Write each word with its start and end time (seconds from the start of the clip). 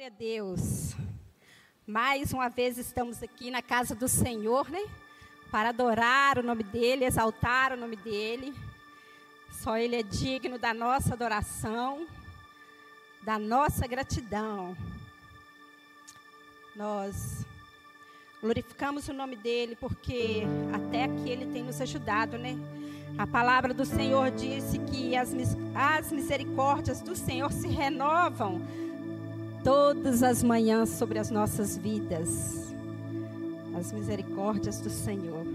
Glória 0.00 0.14
a 0.16 0.18
Deus. 0.18 0.96
Mais 1.86 2.32
uma 2.32 2.48
vez 2.48 2.78
estamos 2.78 3.22
aqui 3.22 3.50
na 3.50 3.60
casa 3.60 3.94
do 3.94 4.08
Senhor, 4.08 4.70
né? 4.70 4.82
Para 5.50 5.68
adorar 5.68 6.38
o 6.38 6.42
nome 6.42 6.62
dEle, 6.62 7.04
exaltar 7.04 7.74
o 7.74 7.76
nome 7.76 7.96
dEle. 7.96 8.54
Só 9.52 9.76
Ele 9.76 9.96
é 9.96 10.02
digno 10.02 10.58
da 10.58 10.72
nossa 10.72 11.12
adoração, 11.12 12.06
da 13.20 13.38
nossa 13.38 13.86
gratidão. 13.86 14.74
Nós 16.74 17.44
glorificamos 18.40 19.06
o 19.06 19.12
nome 19.12 19.36
dEle 19.36 19.76
porque 19.76 20.44
até 20.72 21.04
aqui 21.04 21.28
Ele 21.28 21.52
tem 21.52 21.62
nos 21.62 21.78
ajudado, 21.78 22.38
né? 22.38 22.56
A 23.18 23.26
palavra 23.26 23.74
do 23.74 23.84
Senhor 23.84 24.30
disse 24.30 24.78
que 24.78 25.14
as, 25.14 25.34
as 25.74 26.10
misericórdias 26.10 27.02
do 27.02 27.14
Senhor 27.14 27.52
se 27.52 27.68
renovam 27.68 28.62
todas 29.64 30.22
as 30.22 30.42
manhãs 30.42 30.90
sobre 30.90 31.18
as 31.18 31.30
nossas 31.30 31.76
vidas. 31.76 32.72
As 33.78 33.92
misericórdias 33.92 34.80
do 34.80 34.90
Senhor. 34.90 35.46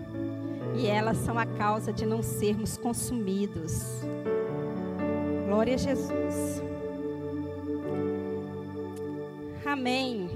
E 0.75 0.87
elas 0.87 1.17
são 1.17 1.37
a 1.37 1.45
causa 1.45 1.93
de 1.93 2.05
não 2.05 2.21
sermos 2.21 2.77
consumidos. 2.77 3.83
Glória 5.47 5.75
a 5.75 5.77
Jesus. 5.77 6.61
Amém. 9.65 10.29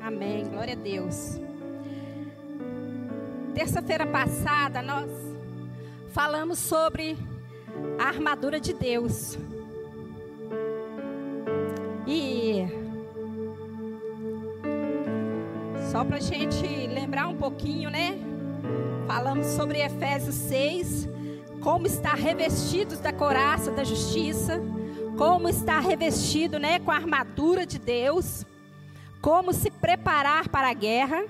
Amém. 0.00 0.48
Glória 0.48 0.74
a 0.74 0.76
Deus. 0.76 1.38
Terça-feira 3.54 4.06
passada 4.06 4.82
nós 4.82 5.10
falamos 6.10 6.58
sobre 6.58 7.16
a 7.98 8.04
armadura 8.04 8.60
de 8.60 8.72
Deus. 8.72 9.36
Só 15.90 16.04
para 16.04 16.18
a 16.18 16.20
gente 16.20 16.62
lembrar 16.86 17.28
um 17.28 17.36
pouquinho, 17.36 17.88
né? 17.88 18.18
Falamos 19.06 19.46
sobre 19.46 19.80
Efésios 19.80 20.34
6, 20.34 21.08
como 21.62 21.86
estar 21.86 22.14
revestidos 22.14 23.00
da 23.00 23.10
coraça 23.10 23.70
da 23.70 23.82
justiça, 23.84 24.60
como 25.16 25.48
estar 25.48 25.80
revestido, 25.80 26.58
né, 26.58 26.78
com 26.78 26.90
a 26.90 26.94
armadura 26.94 27.64
de 27.64 27.78
Deus, 27.78 28.44
como 29.22 29.52
se 29.52 29.70
preparar 29.70 30.48
para 30.48 30.68
a 30.68 30.74
guerra, 30.74 31.24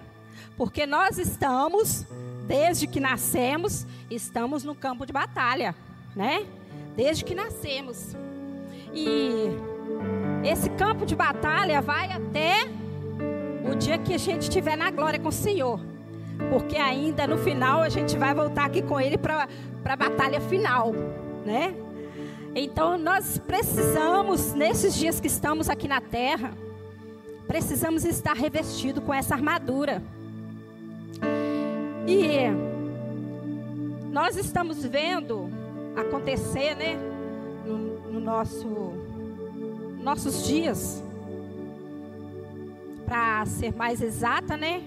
porque 0.56 0.86
nós 0.86 1.18
estamos, 1.18 2.04
desde 2.48 2.88
que 2.88 2.98
nascemos, 2.98 3.86
estamos 4.10 4.64
no 4.64 4.74
campo 4.74 5.06
de 5.06 5.12
batalha, 5.12 5.72
né? 6.16 6.44
Desde 6.96 7.24
que 7.24 7.34
nascemos. 7.34 8.16
E 8.92 9.50
esse 10.44 10.68
campo 10.70 11.06
de 11.06 11.14
batalha 11.14 11.80
vai 11.80 12.10
até 12.10 12.68
o 13.70 13.74
dia 13.74 13.98
que 13.98 14.14
a 14.14 14.18
gente 14.18 14.42
estiver 14.42 14.76
na 14.76 14.90
glória 14.90 15.18
com 15.18 15.28
o 15.28 15.32
Senhor. 15.32 15.80
Porque 16.50 16.76
ainda 16.76 17.26
no 17.26 17.36
final 17.38 17.82
a 17.82 17.88
gente 17.88 18.16
vai 18.16 18.34
voltar 18.34 18.66
aqui 18.66 18.82
com 18.82 19.00
Ele 19.00 19.18
para 19.18 19.48
a 19.84 19.96
batalha 19.96 20.40
final, 20.40 20.92
né? 21.44 21.74
Então 22.54 22.96
nós 22.96 23.38
precisamos, 23.38 24.52
nesses 24.54 24.94
dias 24.94 25.20
que 25.20 25.26
estamos 25.26 25.68
aqui 25.68 25.86
na 25.86 26.00
terra, 26.00 26.52
precisamos 27.46 28.04
estar 28.04 28.34
revestido 28.34 29.00
com 29.00 29.12
essa 29.12 29.34
armadura. 29.34 30.02
E 32.06 32.48
nós 34.10 34.36
estamos 34.36 34.84
vendo 34.84 35.50
acontecer, 35.96 36.74
né, 36.74 36.96
no, 37.66 38.12
no 38.12 38.20
nosso 38.20 38.92
nossos 40.02 40.46
dias. 40.46 41.02
Para 43.08 43.46
ser 43.46 43.74
mais 43.74 44.02
exata, 44.02 44.54
né? 44.54 44.82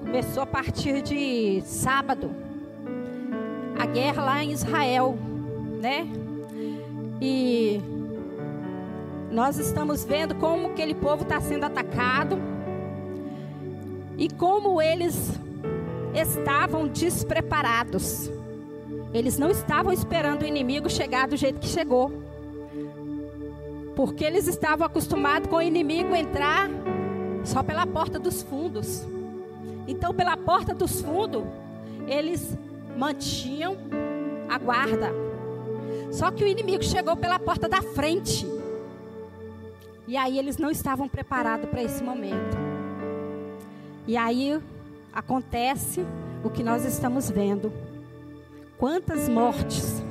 Começou 0.00 0.44
a 0.44 0.46
partir 0.46 1.02
de 1.02 1.60
sábado. 1.62 2.30
A 3.76 3.84
guerra 3.84 4.24
lá 4.24 4.44
em 4.44 4.52
Israel, 4.52 5.18
né? 5.82 6.06
E 7.20 7.80
nós 9.32 9.58
estamos 9.58 10.04
vendo 10.04 10.36
como 10.36 10.68
aquele 10.68 10.94
povo 10.94 11.24
está 11.24 11.40
sendo 11.40 11.64
atacado 11.64 12.38
e 14.16 14.30
como 14.30 14.80
eles 14.80 15.32
estavam 16.14 16.86
despreparados. 16.86 18.30
Eles 19.12 19.36
não 19.36 19.50
estavam 19.50 19.92
esperando 19.92 20.42
o 20.42 20.46
inimigo 20.46 20.88
chegar 20.88 21.26
do 21.26 21.36
jeito 21.36 21.58
que 21.58 21.66
chegou. 21.66 22.12
Porque 23.96 24.24
eles 24.24 24.46
estavam 24.46 24.86
acostumados 24.86 25.48
com 25.48 25.56
o 25.56 25.62
inimigo 25.62 26.14
entrar 26.14 26.68
só 27.46 27.62
pela 27.62 27.86
porta 27.86 28.18
dos 28.18 28.42
fundos. 28.42 29.02
Então, 29.88 30.12
pela 30.12 30.36
porta 30.36 30.74
dos 30.74 31.00
fundos, 31.00 31.44
eles 32.06 32.56
mantinham 32.96 33.76
a 34.48 34.58
guarda. 34.58 35.10
Só 36.12 36.30
que 36.30 36.44
o 36.44 36.46
inimigo 36.46 36.82
chegou 36.82 37.16
pela 37.16 37.38
porta 37.38 37.68
da 37.68 37.80
frente. 37.80 38.46
E 40.06 40.16
aí 40.16 40.38
eles 40.38 40.56
não 40.58 40.70
estavam 40.70 41.08
preparados 41.08 41.68
para 41.70 41.82
esse 41.82 42.02
momento. 42.02 42.56
E 44.06 44.16
aí 44.16 44.60
acontece 45.12 46.04
o 46.44 46.50
que 46.50 46.62
nós 46.62 46.84
estamos 46.84 47.30
vendo. 47.30 47.72
Quantas 48.78 49.28
mortes 49.28 50.02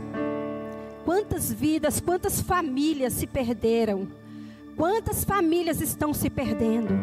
Quantas 1.05 1.53
vidas, 1.53 1.99
quantas 1.99 2.41
famílias 2.41 3.13
se 3.13 3.27
perderam? 3.27 4.07
Quantas 4.75 5.23
famílias 5.23 5.79
estão 5.79 6.15
se 6.15 6.31
perdendo? 6.31 6.93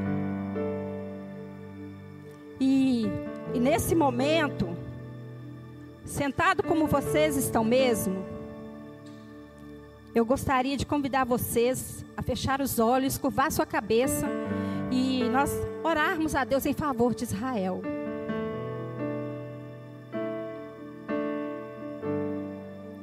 E, 2.64 3.10
e 3.52 3.58
nesse 3.58 3.92
momento, 3.92 4.68
sentado 6.04 6.62
como 6.62 6.86
vocês 6.86 7.36
estão 7.36 7.64
mesmo, 7.64 8.24
eu 10.14 10.24
gostaria 10.24 10.76
de 10.76 10.86
convidar 10.86 11.24
vocês 11.24 12.04
a 12.16 12.22
fechar 12.22 12.60
os 12.60 12.78
olhos, 12.78 13.18
curvar 13.18 13.50
sua 13.50 13.66
cabeça 13.66 14.28
e 14.92 15.24
nós 15.24 15.50
orarmos 15.82 16.36
a 16.36 16.44
Deus 16.44 16.64
em 16.64 16.72
favor 16.72 17.16
de 17.16 17.24
Israel. 17.24 17.82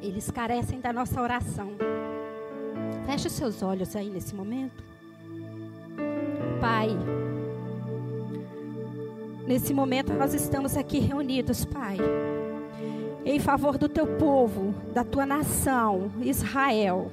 Eles 0.02 0.31
carecem 0.31 0.80
da 0.80 0.94
nossa 0.94 1.22
oração. 1.22 1.74
Feche 3.06 3.28
os 3.28 3.34
seus 3.34 3.62
olhos 3.62 3.94
aí 3.94 4.09
nesse 4.09 4.34
momento. 4.34 4.81
Pai, 6.62 6.98
nesse 9.50 9.74
momento 9.74 10.14
nós 10.14 10.36
estamos 10.36 10.78
aqui 10.78 11.00
reunidos, 11.00 11.66
Pai, 11.66 11.98
em 13.26 13.40
favor 13.40 13.80
do 13.80 13.90
teu 13.90 14.06
povo, 14.06 14.76
da 14.94 15.04
tua 15.04 15.26
nação, 15.26 16.12
Israel. 16.22 17.12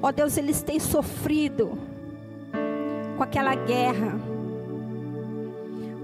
Ó 0.00 0.08
oh, 0.08 0.12
Deus, 0.12 0.36
eles 0.36 0.62
têm 0.62 0.78
sofrido 0.78 1.76
com 3.16 3.22
aquela 3.22 3.56
guerra. 3.56 4.16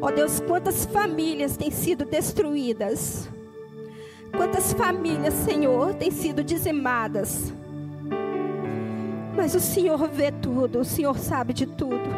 Ó 0.01 0.09
oh, 0.09 0.11
Deus, 0.11 0.41
quantas 0.41 0.85
famílias 0.85 1.57
têm 1.57 1.71
sido 1.71 2.05
destruídas 2.05 3.29
Quantas 4.37 4.73
famílias, 4.73 5.35
Senhor, 5.35 5.95
têm 5.95 6.11
sido 6.11 6.45
dizimadas. 6.45 7.53
Mas 9.35 9.55
o 9.55 9.61
Senhor 9.61 10.09
vê 10.09 10.31
tudo, 10.31 10.81
o 10.81 10.85
Senhor 10.85 11.19
sabe 11.19 11.53
de 11.53 11.67
tudo. 11.67 12.18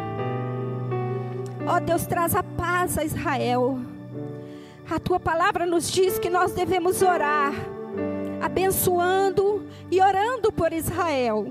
Ó 1.71 1.77
oh, 1.77 1.79
Deus, 1.79 2.05
traz 2.05 2.35
a 2.35 2.43
paz 2.43 2.97
a 2.97 3.03
Israel. 3.05 3.79
A 4.89 4.99
tua 4.99 5.17
palavra 5.21 5.65
nos 5.65 5.89
diz 5.89 6.19
que 6.19 6.29
nós 6.29 6.51
devemos 6.51 7.01
orar, 7.01 7.53
abençoando 8.41 9.65
e 9.89 10.01
orando 10.01 10.51
por 10.51 10.73
Israel. 10.73 11.47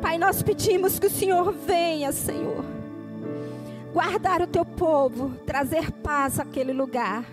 Pai, 0.00 0.18
nós 0.18 0.40
pedimos 0.40 1.00
que 1.00 1.08
o 1.08 1.10
Senhor 1.10 1.52
venha, 1.52 2.12
Senhor, 2.12 2.64
guardar 3.92 4.40
o 4.40 4.46
teu 4.46 4.64
povo, 4.64 5.30
trazer 5.44 5.90
paz 5.90 6.38
àquele 6.38 6.72
lugar. 6.72 7.24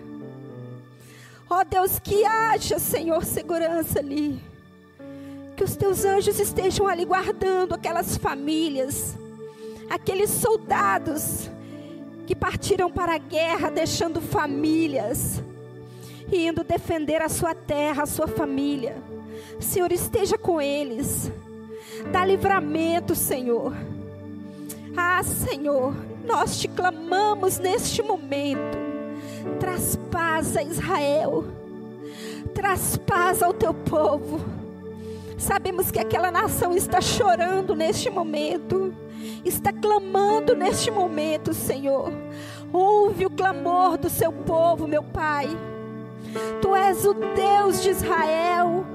Ó 1.48 1.60
oh, 1.60 1.64
Deus, 1.64 2.00
que 2.00 2.24
haja, 2.24 2.80
Senhor, 2.80 3.24
segurança 3.24 4.00
ali. 4.00 4.42
Que 5.56 5.62
os 5.62 5.76
teus 5.76 6.04
anjos 6.04 6.40
estejam 6.40 6.88
ali 6.88 7.04
guardando 7.04 7.76
aquelas 7.76 8.16
famílias, 8.16 9.16
aqueles 9.88 10.30
soldados 10.30 11.48
que 12.32 12.36
partiram 12.36 12.90
para 12.90 13.16
a 13.16 13.18
guerra, 13.18 13.70
deixando 13.70 14.18
famílias, 14.18 15.42
e 16.32 16.46
indo 16.46 16.64
defender 16.64 17.20
a 17.20 17.28
sua 17.28 17.54
terra, 17.54 18.04
a 18.04 18.06
sua 18.06 18.26
família. 18.26 18.96
Senhor, 19.60 19.92
esteja 19.92 20.38
com 20.38 20.58
eles. 20.58 21.30
Dá 22.10 22.24
livramento, 22.24 23.14
Senhor. 23.14 23.74
Ah, 24.96 25.22
Senhor, 25.22 25.94
nós 26.24 26.58
te 26.58 26.68
clamamos 26.68 27.58
neste 27.58 28.00
momento 28.00 28.78
Traz 29.58 29.96
paz 30.10 30.56
a 30.56 30.62
Israel. 30.62 31.44
Traz 32.54 32.96
paz 32.96 33.42
ao 33.42 33.52
teu 33.52 33.74
povo. 33.74 34.40
Sabemos 35.36 35.90
que 35.90 35.98
aquela 35.98 36.30
nação 36.30 36.74
está 36.74 36.98
chorando 36.98 37.74
neste 37.74 38.08
momento, 38.08 38.94
clamando 39.82 40.54
neste 40.54 40.90
momento, 40.90 41.52
Senhor. 41.52 42.12
Ouve 42.72 43.26
o 43.26 43.30
clamor 43.30 43.98
do 43.98 44.08
seu 44.08 44.32
povo, 44.32 44.86
meu 44.86 45.02
Pai. 45.02 45.48
Tu 46.62 46.74
és 46.74 47.04
o 47.04 47.12
Deus 47.12 47.82
de 47.82 47.90
Israel, 47.90 48.86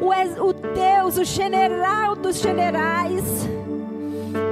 o, 0.00 0.12
és 0.12 0.38
o 0.38 0.52
Deus, 0.52 1.18
o 1.18 1.24
general 1.24 2.14
dos 2.14 2.40
generais. 2.40 3.24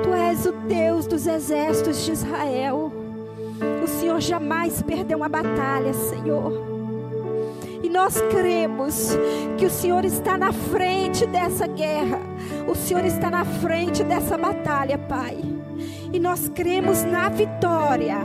Tu 0.02 0.12
és 0.12 0.46
o 0.46 0.52
Deus 0.52 1.06
dos 1.06 1.26
exércitos 1.26 2.05
de 2.05 2.12
Israel. 2.12 2.93
O 3.82 3.87
Senhor 3.87 4.20
jamais 4.20 4.82
perdeu 4.82 5.19
uma 5.19 5.29
batalha, 5.29 5.93
Senhor. 5.93 6.73
E 7.84 7.90
nós 7.90 8.19
cremos 8.31 9.10
que 9.58 9.66
o 9.66 9.70
Senhor 9.70 10.06
está 10.06 10.38
na 10.38 10.54
frente 10.54 11.26
dessa 11.26 11.66
guerra. 11.66 12.19
O 12.66 12.75
Senhor 12.75 13.04
está 13.04 13.31
na 13.31 13.44
frente 13.44 14.02
dessa 14.02 14.38
batalha, 14.38 14.96
Pai. 14.96 15.36
E 16.10 16.19
nós 16.19 16.48
cremos 16.48 17.04
na 17.04 17.28
vitória 17.28 18.16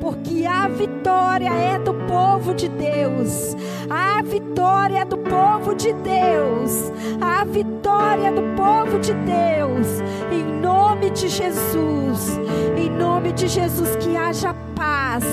porque 0.00 0.44
a 0.44 0.66
vitória 0.66 1.48
é 1.48 1.78
do 1.78 1.94
povo 1.94 2.52
de 2.56 2.68
Deus. 2.68 3.56
A 3.88 4.20
vitória 4.20 4.98
é 4.98 5.04
do 5.04 5.16
povo 5.18 5.76
de 5.76 5.92
Deus. 5.92 6.92
A 7.20 7.44
vitória 7.44 8.26
é 8.26 8.32
do 8.32 8.42
povo 8.56 8.98
de 8.98 9.14
Deus. 9.14 9.86
Em 10.32 10.42
nome 10.60 11.10
de 11.10 11.28
Jesus. 11.28 12.36
Em 12.76 12.90
nome 12.90 13.32
de 13.32 13.46
Jesus 13.46 13.94
que 13.94 14.16
haja 14.16 14.52
paz. 14.74 15.24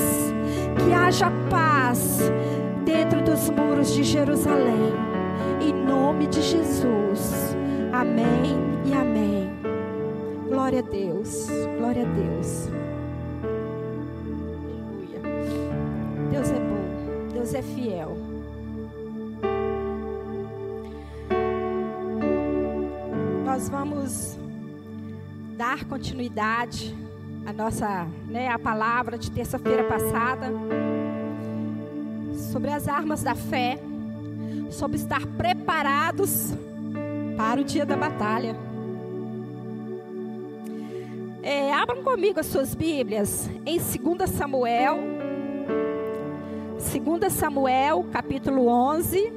Que 0.85 0.93
haja 0.93 1.31
paz 1.49 2.29
dentro 2.85 3.21
dos 3.21 3.49
muros 3.49 3.93
de 3.93 4.03
Jerusalém. 4.03 4.93
Em 5.61 5.73
nome 5.73 6.27
de 6.27 6.41
Jesus. 6.41 7.55
Amém 7.91 8.57
e 8.85 8.93
amém. 8.93 9.49
Glória 10.47 10.79
a 10.79 10.81
Deus. 10.81 11.47
Glória 11.77 12.03
a 12.03 12.13
Deus. 12.13 12.69
Deus 16.31 16.51
é 16.51 16.59
bom, 16.59 17.33
Deus 17.33 17.53
é 17.53 17.61
fiel. 17.61 18.17
Nós 23.45 23.67
vamos 23.67 24.37
dar 25.57 25.83
continuidade 25.85 26.95
à 27.45 27.51
nossa, 27.51 28.07
né, 28.27 28.47
a 28.47 28.57
palavra 28.57 29.17
de 29.17 29.29
terça-feira 29.29 29.83
passada 29.83 30.49
sobre 32.51 32.71
as 32.71 32.87
armas 32.87 33.23
da 33.23 33.35
fé, 33.35 33.77
sobre 34.71 34.97
estar 34.97 35.25
preparados 35.37 36.51
para 37.37 37.61
o 37.61 37.63
dia 37.63 37.85
da 37.85 37.95
batalha. 37.95 38.55
É, 41.41 41.71
abram 41.73 42.03
comigo 42.03 42.39
as 42.39 42.47
suas 42.47 42.75
Bíblias 42.75 43.49
em 43.65 43.77
2 43.77 44.29
Samuel 44.29 45.19
2 46.79 47.33
Samuel, 47.33 48.05
capítulo 48.11 48.67
11, 48.67 49.33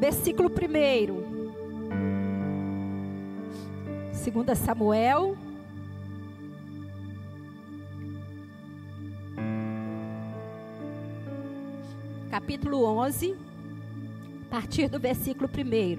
versículo 0.00 0.50
1. 0.50 0.52
2 4.32 4.58
Samuel, 4.58 5.36
capítulo 12.36 12.84
11, 12.84 13.34
a 14.46 14.50
partir 14.50 14.90
do 14.90 15.00
versículo 15.00 15.48
1. 15.48 15.98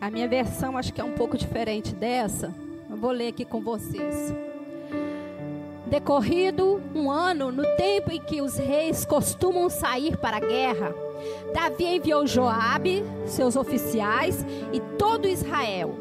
A 0.00 0.10
minha 0.10 0.26
versão 0.26 0.76
acho 0.76 0.92
que 0.92 1.00
é 1.00 1.04
um 1.04 1.12
pouco 1.12 1.38
diferente 1.38 1.94
dessa. 1.94 2.52
Eu 2.90 2.96
vou 2.96 3.12
ler 3.12 3.28
aqui 3.28 3.44
com 3.44 3.60
vocês. 3.60 4.34
Decorrido 5.86 6.82
um 6.92 7.12
ano, 7.12 7.52
no 7.52 7.62
tempo 7.76 8.10
em 8.10 8.20
que 8.20 8.42
os 8.42 8.56
reis 8.56 9.04
costumam 9.04 9.70
sair 9.70 10.16
para 10.16 10.38
a 10.38 10.40
guerra, 10.40 10.92
Davi 11.54 11.84
enviou 11.84 12.26
Joabe, 12.26 13.04
seus 13.24 13.54
oficiais 13.54 14.44
e 14.72 14.80
todo 14.98 15.28
Israel. 15.28 15.94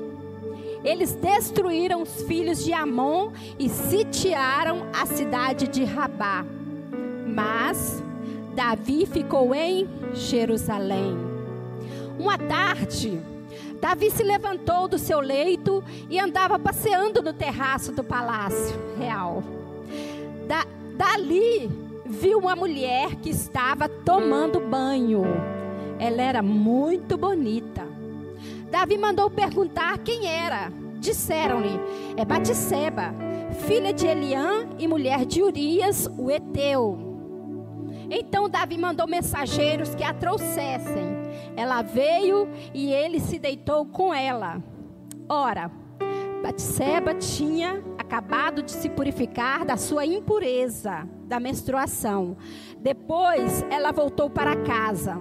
Eles 0.83 1.13
destruíram 1.13 2.01
os 2.01 2.23
filhos 2.23 2.63
de 2.65 2.73
Amon 2.73 3.31
e 3.59 3.69
sitiaram 3.69 4.87
a 4.91 5.05
cidade 5.05 5.67
de 5.67 5.83
Rabá. 5.83 6.43
Mas 7.33 8.03
Davi 8.55 9.05
ficou 9.05 9.55
em 9.55 9.89
Jerusalém. 10.13 11.17
Uma 12.19 12.37
tarde, 12.37 13.19
Davi 13.81 14.11
se 14.11 14.23
levantou 14.23 14.87
do 14.87 14.99
seu 14.99 15.19
leito 15.19 15.83
e 16.09 16.19
andava 16.19 16.59
passeando 16.59 17.23
no 17.23 17.33
terraço 17.33 17.91
do 17.91 18.03
palácio 18.03 18.79
real. 18.97 19.43
Da, 20.47 20.65
dali 20.95 21.69
viu 22.05 22.37
uma 22.37 22.55
mulher 22.55 23.15
que 23.15 23.31
estava 23.31 23.89
tomando 23.89 24.59
banho. 24.59 25.23
Ela 25.97 26.21
era 26.21 26.41
muito 26.43 27.17
bonita. 27.17 27.83
Davi 28.69 28.97
mandou 28.97 29.29
perguntar 29.29 29.97
quem 29.97 30.27
era. 30.27 30.71
Disseram-lhe: 30.99 31.79
É 32.15 32.23
Batisseba, 32.23 33.13
filha 33.67 33.91
de 33.91 34.05
Eliã 34.07 34.67
e 34.77 34.87
mulher 34.87 35.25
de 35.25 35.41
Urias, 35.41 36.07
o 36.17 36.29
Eteu. 36.29 37.02
Então 38.09 38.49
Davi 38.49 38.77
mandou 38.77 39.07
mensageiros 39.07 39.95
que 39.95 40.03
a 40.03 40.13
trouxessem. 40.13 41.23
Ela 41.55 41.81
veio 41.81 42.49
e 42.73 42.91
ele 42.91 43.19
se 43.19 43.39
deitou 43.39 43.85
com 43.85 44.13
ela. 44.13 44.61
Ora, 45.29 45.71
Batseba 46.41 47.15
tinha 47.15 47.81
acabado 47.97 48.61
de 48.61 48.71
se 48.71 48.89
purificar 48.89 49.65
da 49.65 49.77
sua 49.77 50.05
impureza 50.05 51.07
da 51.25 51.39
menstruação. 51.39 52.37
Depois 52.79 53.65
ela 53.69 53.91
voltou 53.91 54.29
para 54.29 54.55
casa. 54.57 55.17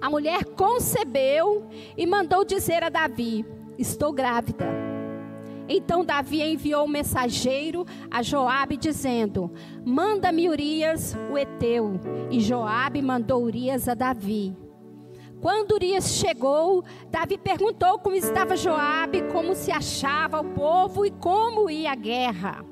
A 0.00 0.10
mulher 0.10 0.44
concebeu 0.44 1.68
e 1.96 2.06
mandou 2.06 2.44
dizer 2.44 2.82
a 2.82 2.88
Davi: 2.88 3.46
Estou 3.78 4.12
grávida. 4.12 4.81
Então 5.68 6.04
Davi 6.04 6.42
enviou 6.42 6.84
um 6.84 6.88
mensageiro 6.88 7.84
a 8.10 8.22
Joabe 8.22 8.76
dizendo: 8.76 9.52
Manda-me 9.84 10.48
Urias, 10.48 11.16
o 11.30 11.38
heteu. 11.38 12.00
E 12.30 12.40
Joabe 12.40 13.00
mandou 13.02 13.42
Urias 13.42 13.88
a 13.88 13.94
Davi. 13.94 14.56
Quando 15.40 15.72
Urias 15.72 16.08
chegou, 16.12 16.84
Davi 17.10 17.36
perguntou 17.36 17.98
como 17.98 18.14
estava 18.14 18.56
Joabe, 18.56 19.22
como 19.32 19.56
se 19.56 19.72
achava 19.72 20.40
o 20.40 20.44
povo 20.44 21.04
e 21.04 21.10
como 21.10 21.68
ia 21.68 21.90
a 21.92 21.96
guerra. 21.96 22.64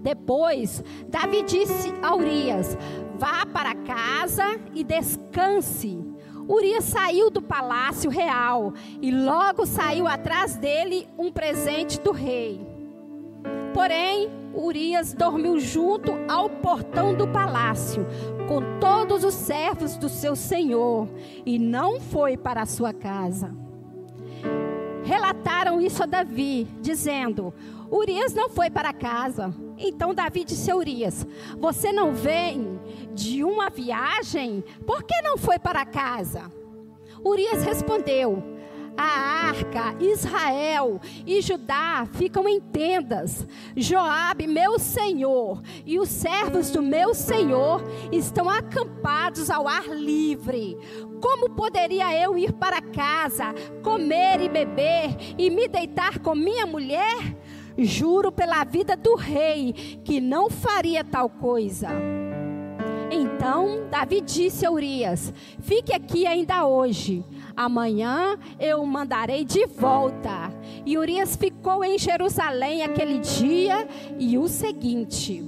Depois, 0.00 0.82
Davi 1.08 1.42
disse 1.42 1.92
a 2.02 2.14
Urias: 2.14 2.76
Vá 3.16 3.44
para 3.44 3.74
casa 3.74 4.58
e 4.74 4.82
descanse. 4.82 6.07
Urias 6.48 6.84
saiu 6.84 7.30
do 7.30 7.42
palácio 7.42 8.10
real 8.10 8.72
e 9.02 9.10
logo 9.10 9.66
saiu 9.66 10.06
atrás 10.06 10.56
dele 10.56 11.06
um 11.18 11.30
presente 11.30 12.00
do 12.00 12.10
rei. 12.10 12.66
Porém, 13.74 14.30
Urias 14.54 15.12
dormiu 15.12 15.60
junto 15.60 16.12
ao 16.28 16.48
portão 16.48 17.14
do 17.14 17.28
palácio, 17.28 18.06
com 18.48 18.80
todos 18.80 19.24
os 19.24 19.34
servos 19.34 19.96
do 19.96 20.08
seu 20.08 20.34
senhor, 20.34 21.06
e 21.44 21.58
não 21.58 22.00
foi 22.00 22.36
para 22.36 22.62
a 22.62 22.66
sua 22.66 22.92
casa. 22.92 23.67
Relataram 25.08 25.80
isso 25.80 26.02
a 26.02 26.06
Davi, 26.06 26.68
dizendo: 26.82 27.54
Urias 27.90 28.34
não 28.34 28.50
foi 28.50 28.68
para 28.68 28.92
casa. 28.92 29.54
Então 29.78 30.12
Davi 30.12 30.44
disse 30.44 30.70
a 30.70 30.76
Urias: 30.76 31.26
Você 31.58 31.90
não 31.90 32.12
vem 32.12 32.78
de 33.14 33.42
uma 33.42 33.70
viagem? 33.70 34.62
Por 34.86 35.02
que 35.02 35.22
não 35.22 35.38
foi 35.38 35.58
para 35.58 35.86
casa? 35.86 36.52
Urias 37.24 37.62
respondeu: 37.62 38.58
a 38.98 39.46
arca, 39.46 39.94
Israel 40.00 41.00
e 41.24 41.40
Judá 41.40 42.04
ficam 42.14 42.48
em 42.48 42.60
tendas. 42.60 43.46
Joabe, 43.76 44.48
meu 44.48 44.76
senhor, 44.76 45.62
e 45.86 46.00
os 46.00 46.08
servos 46.08 46.70
do 46.70 46.82
meu 46.82 47.14
senhor 47.14 47.80
estão 48.10 48.50
acampados 48.50 49.50
ao 49.50 49.68
ar 49.68 49.86
livre. 49.86 50.76
Como 51.20 51.50
poderia 51.50 52.14
eu 52.20 52.36
ir 52.36 52.52
para 52.52 52.80
casa, 52.80 53.54
comer 53.82 54.40
e 54.40 54.48
beber 54.48 55.16
e 55.36 55.50
me 55.50 55.68
deitar 55.68 56.18
com 56.18 56.34
minha 56.34 56.66
mulher? 56.66 57.36
Juro 57.76 58.32
pela 58.32 58.64
vida 58.64 58.96
do 58.96 59.14
rei 59.14 60.00
que 60.04 60.20
não 60.20 60.50
faria 60.50 61.04
tal 61.04 61.28
coisa. 61.28 61.88
Então 63.10 63.88
Davi 63.90 64.20
disse 64.20 64.66
a 64.66 64.70
Urias: 64.70 65.32
Fique 65.60 65.92
aqui 65.92 66.26
ainda 66.26 66.66
hoje 66.66 67.24
Amanhã 67.58 68.38
eu 68.60 68.80
o 68.80 68.86
mandarei 68.86 69.44
de 69.44 69.66
volta. 69.66 70.48
E 70.86 70.96
Urias 70.96 71.34
ficou 71.34 71.84
em 71.84 71.98
Jerusalém 71.98 72.84
aquele 72.84 73.18
dia 73.18 73.88
e 74.16 74.38
o 74.38 74.46
seguinte. 74.46 75.42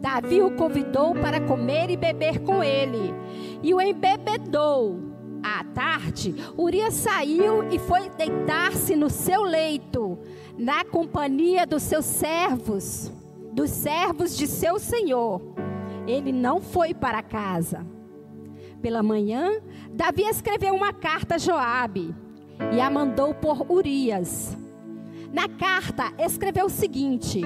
Davi 0.00 0.42
o 0.42 0.56
convidou 0.56 1.14
para 1.14 1.40
comer 1.40 1.88
e 1.88 1.96
beber 1.96 2.40
com 2.40 2.64
ele. 2.64 3.14
E 3.62 3.72
o 3.72 3.80
embebedou. 3.80 5.11
À 5.42 5.64
tarde, 5.64 6.34
Urias 6.56 6.94
saiu 6.94 7.68
e 7.70 7.78
foi 7.78 8.08
deitar-se 8.10 8.94
no 8.94 9.10
seu 9.10 9.42
leito, 9.42 10.18
na 10.56 10.84
companhia 10.84 11.66
dos 11.66 11.82
seus 11.82 12.04
servos, 12.04 13.10
dos 13.52 13.70
servos 13.70 14.36
de 14.36 14.46
seu 14.46 14.78
senhor. 14.78 15.40
Ele 16.06 16.32
não 16.32 16.60
foi 16.60 16.94
para 16.94 17.22
casa. 17.22 17.86
Pela 18.80 19.02
manhã, 19.02 19.60
Davi 19.92 20.22
escreveu 20.22 20.74
uma 20.74 20.92
carta 20.92 21.36
a 21.36 21.38
Joabe 21.38 22.14
e 22.72 22.80
a 22.80 22.90
mandou 22.90 23.34
por 23.34 23.70
Urias. 23.70 24.56
Na 25.32 25.48
carta 25.48 26.12
escreveu 26.18 26.66
o 26.66 26.70
seguinte: 26.70 27.40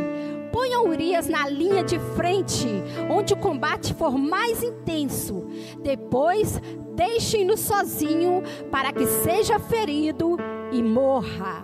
Ponham 0.56 0.88
Urias 0.88 1.28
na 1.28 1.46
linha 1.46 1.84
de 1.84 1.98
frente, 2.16 2.66
onde 3.10 3.34
o 3.34 3.36
combate 3.36 3.92
for 3.92 4.16
mais 4.16 4.62
intenso. 4.62 5.46
Depois, 5.82 6.58
deixem-no 6.94 7.58
sozinho 7.58 8.42
para 8.70 8.90
que 8.90 9.04
seja 9.04 9.58
ferido 9.58 10.38
e 10.72 10.82
morra. 10.82 11.62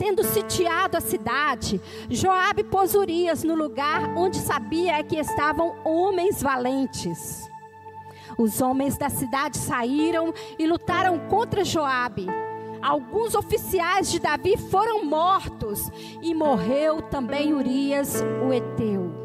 Tendo 0.00 0.24
sitiado 0.24 0.96
a 0.96 1.00
cidade, 1.00 1.80
Joabe 2.10 2.64
pôs 2.64 2.92
Urias 2.96 3.44
no 3.44 3.54
lugar 3.54 4.16
onde 4.16 4.38
sabia 4.38 5.00
que 5.04 5.16
estavam 5.16 5.72
homens 5.84 6.42
valentes. 6.42 7.48
Os 8.36 8.60
homens 8.60 8.98
da 8.98 9.10
cidade 9.10 9.56
saíram 9.58 10.34
e 10.58 10.66
lutaram 10.66 11.20
contra 11.28 11.64
Joabe 11.64 12.26
alguns 12.82 13.34
oficiais 13.34 14.10
de 14.10 14.18
Davi 14.18 14.56
foram 14.56 15.04
mortos 15.04 15.88
e 16.20 16.34
morreu 16.34 17.00
também 17.00 17.54
Urias, 17.54 18.22
o 18.46 18.52
Eteu. 18.52 19.22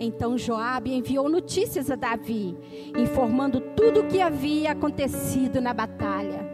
Então 0.00 0.38
Joabe 0.38 0.94
enviou 0.94 1.28
notícias 1.28 1.90
a 1.90 1.96
Davi, 1.96 2.56
informando 2.96 3.60
tudo 3.60 4.00
o 4.00 4.06
que 4.06 4.20
havia 4.20 4.72
acontecido 4.72 5.60
na 5.60 5.74
batalha. 5.74 6.48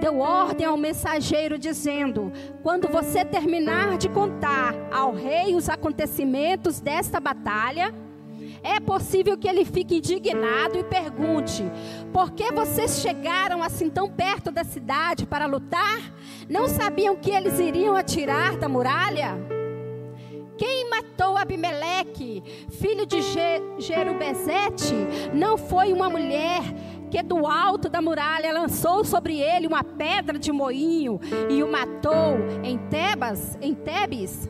Deu 0.00 0.18
ordem 0.18 0.66
ao 0.66 0.76
mensageiro 0.76 1.58
dizendo: 1.58 2.32
Quando 2.62 2.88
você 2.88 3.24
terminar 3.24 3.96
de 3.98 4.08
contar 4.08 4.74
ao 4.92 5.14
rei 5.14 5.54
os 5.54 5.68
acontecimentos 5.68 6.80
desta 6.80 7.20
batalha, 7.20 7.94
é 8.62 8.80
possível 8.80 9.36
que 9.36 9.48
ele 9.48 9.64
fique 9.64 9.96
indignado 9.96 10.78
e 10.78 10.84
pergunte: 10.84 11.64
por 12.12 12.32
que 12.32 12.52
vocês 12.52 13.00
chegaram 13.00 13.62
assim 13.62 13.88
tão 13.88 14.10
perto 14.10 14.50
da 14.50 14.64
cidade 14.64 15.26
para 15.26 15.46
lutar? 15.46 16.00
Não 16.48 16.68
sabiam 16.68 17.16
que 17.16 17.30
eles 17.30 17.58
iriam 17.58 17.96
atirar 17.96 18.56
da 18.56 18.68
muralha? 18.68 19.36
Quem 20.56 20.90
matou 20.90 21.36
Abimeleque, 21.36 22.42
filho 22.68 23.06
de 23.06 23.20
Jerubezete, 23.78 24.94
não 25.32 25.56
foi 25.56 25.92
uma 25.92 26.10
mulher 26.10 26.62
que 27.08 27.22
do 27.22 27.46
alto 27.46 27.88
da 27.88 28.02
muralha 28.02 28.52
lançou 28.52 29.04
sobre 29.04 29.40
ele 29.40 29.68
uma 29.68 29.84
pedra 29.84 30.36
de 30.36 30.50
moinho 30.50 31.20
e 31.48 31.62
o 31.62 31.70
matou 31.70 32.36
em 32.64 32.76
Tebas, 32.76 33.56
em 33.62 33.72
Tebes? 33.72 34.48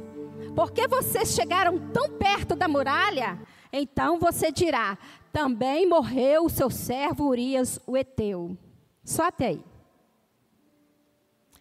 Por 0.56 0.72
que 0.72 0.88
vocês 0.88 1.34
chegaram 1.34 1.78
tão 1.78 2.08
perto 2.08 2.56
da 2.56 2.66
muralha? 2.66 3.38
Então 3.72 4.18
você 4.18 4.50
dirá: 4.50 4.98
também 5.32 5.86
morreu 5.86 6.44
o 6.46 6.50
seu 6.50 6.70
servo 6.70 7.28
Urias, 7.28 7.78
o 7.86 7.96
Eteu. 7.96 8.56
Só 9.04 9.24
até 9.24 9.48
aí. 9.48 9.64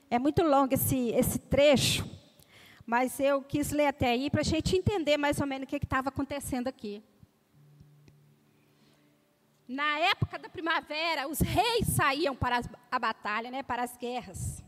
É 0.10 0.18
muito 0.18 0.42
longo 0.42 0.74
esse, 0.74 1.10
esse 1.10 1.38
trecho, 1.38 2.10
mas 2.86 3.20
eu 3.20 3.42
quis 3.42 3.72
ler 3.72 3.88
até 3.88 4.12
aí 4.12 4.30
para 4.30 4.42
a 4.42 4.44
gente 4.44 4.76
entender 4.76 5.18
mais 5.18 5.40
ou 5.42 5.46
menos 5.46 5.66
o 5.66 5.68
que 5.68 5.76
estava 5.76 6.10
acontecendo 6.10 6.68
aqui. 6.68 7.04
Na 9.68 10.00
época 10.00 10.40
da 10.40 10.48
primavera, 10.48 11.28
os 11.28 11.42
reis 11.42 11.88
saíam 11.88 12.34
para 12.34 12.62
a 12.90 12.98
batalha, 12.98 13.52
né, 13.52 13.62
para 13.62 13.84
as 13.84 13.98
guerras. 13.98 14.64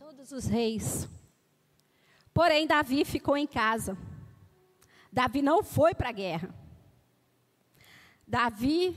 Todos 0.00 0.32
os 0.32 0.46
reis. 0.46 1.08
Porém, 2.34 2.66
Davi 2.66 3.04
ficou 3.04 3.36
em 3.36 3.46
casa. 3.46 3.96
Davi 5.12 5.42
não 5.42 5.62
foi 5.62 5.94
para 5.94 6.08
a 6.08 6.12
guerra. 6.12 6.54
Davi 8.26 8.96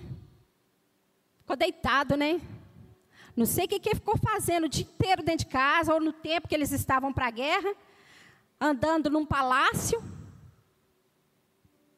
ficou 1.40 1.58
deitado, 1.58 2.16
né? 2.16 2.40
Não 3.36 3.46
sei 3.46 3.66
o 3.66 3.68
que, 3.68 3.82
que 3.82 3.90
ele 3.90 3.96
ficou 3.96 4.18
fazendo 4.18 4.64
o 4.64 4.70
dia 4.70 4.86
inteiro 4.86 5.22
dentro 5.22 5.46
de 5.46 5.52
casa, 5.52 5.94
ou 5.94 6.00
no 6.00 6.14
tempo 6.14 6.48
que 6.48 6.56
eles 6.56 6.72
estavam 6.72 7.12
para 7.12 7.28
a 7.28 7.32
guerra, 7.32 7.76
andando 8.62 9.10
num 9.10 9.26
palácio, 9.26 10.02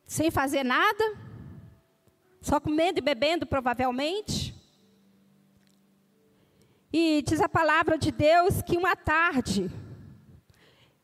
sem 0.07 0.31
fazer 0.31 0.63
nada, 0.63 1.15
só 2.41 2.59
comendo 2.59 2.97
e 2.97 3.03
bebendo, 3.03 3.45
provavelmente. 3.45 4.55
E 6.91 7.21
diz 7.21 7.39
a 7.39 7.47
palavra 7.47 8.00
de 8.00 8.12
Deus 8.12 8.63
que 8.63 8.77
uma 8.77 8.95
tarde, 8.95 9.69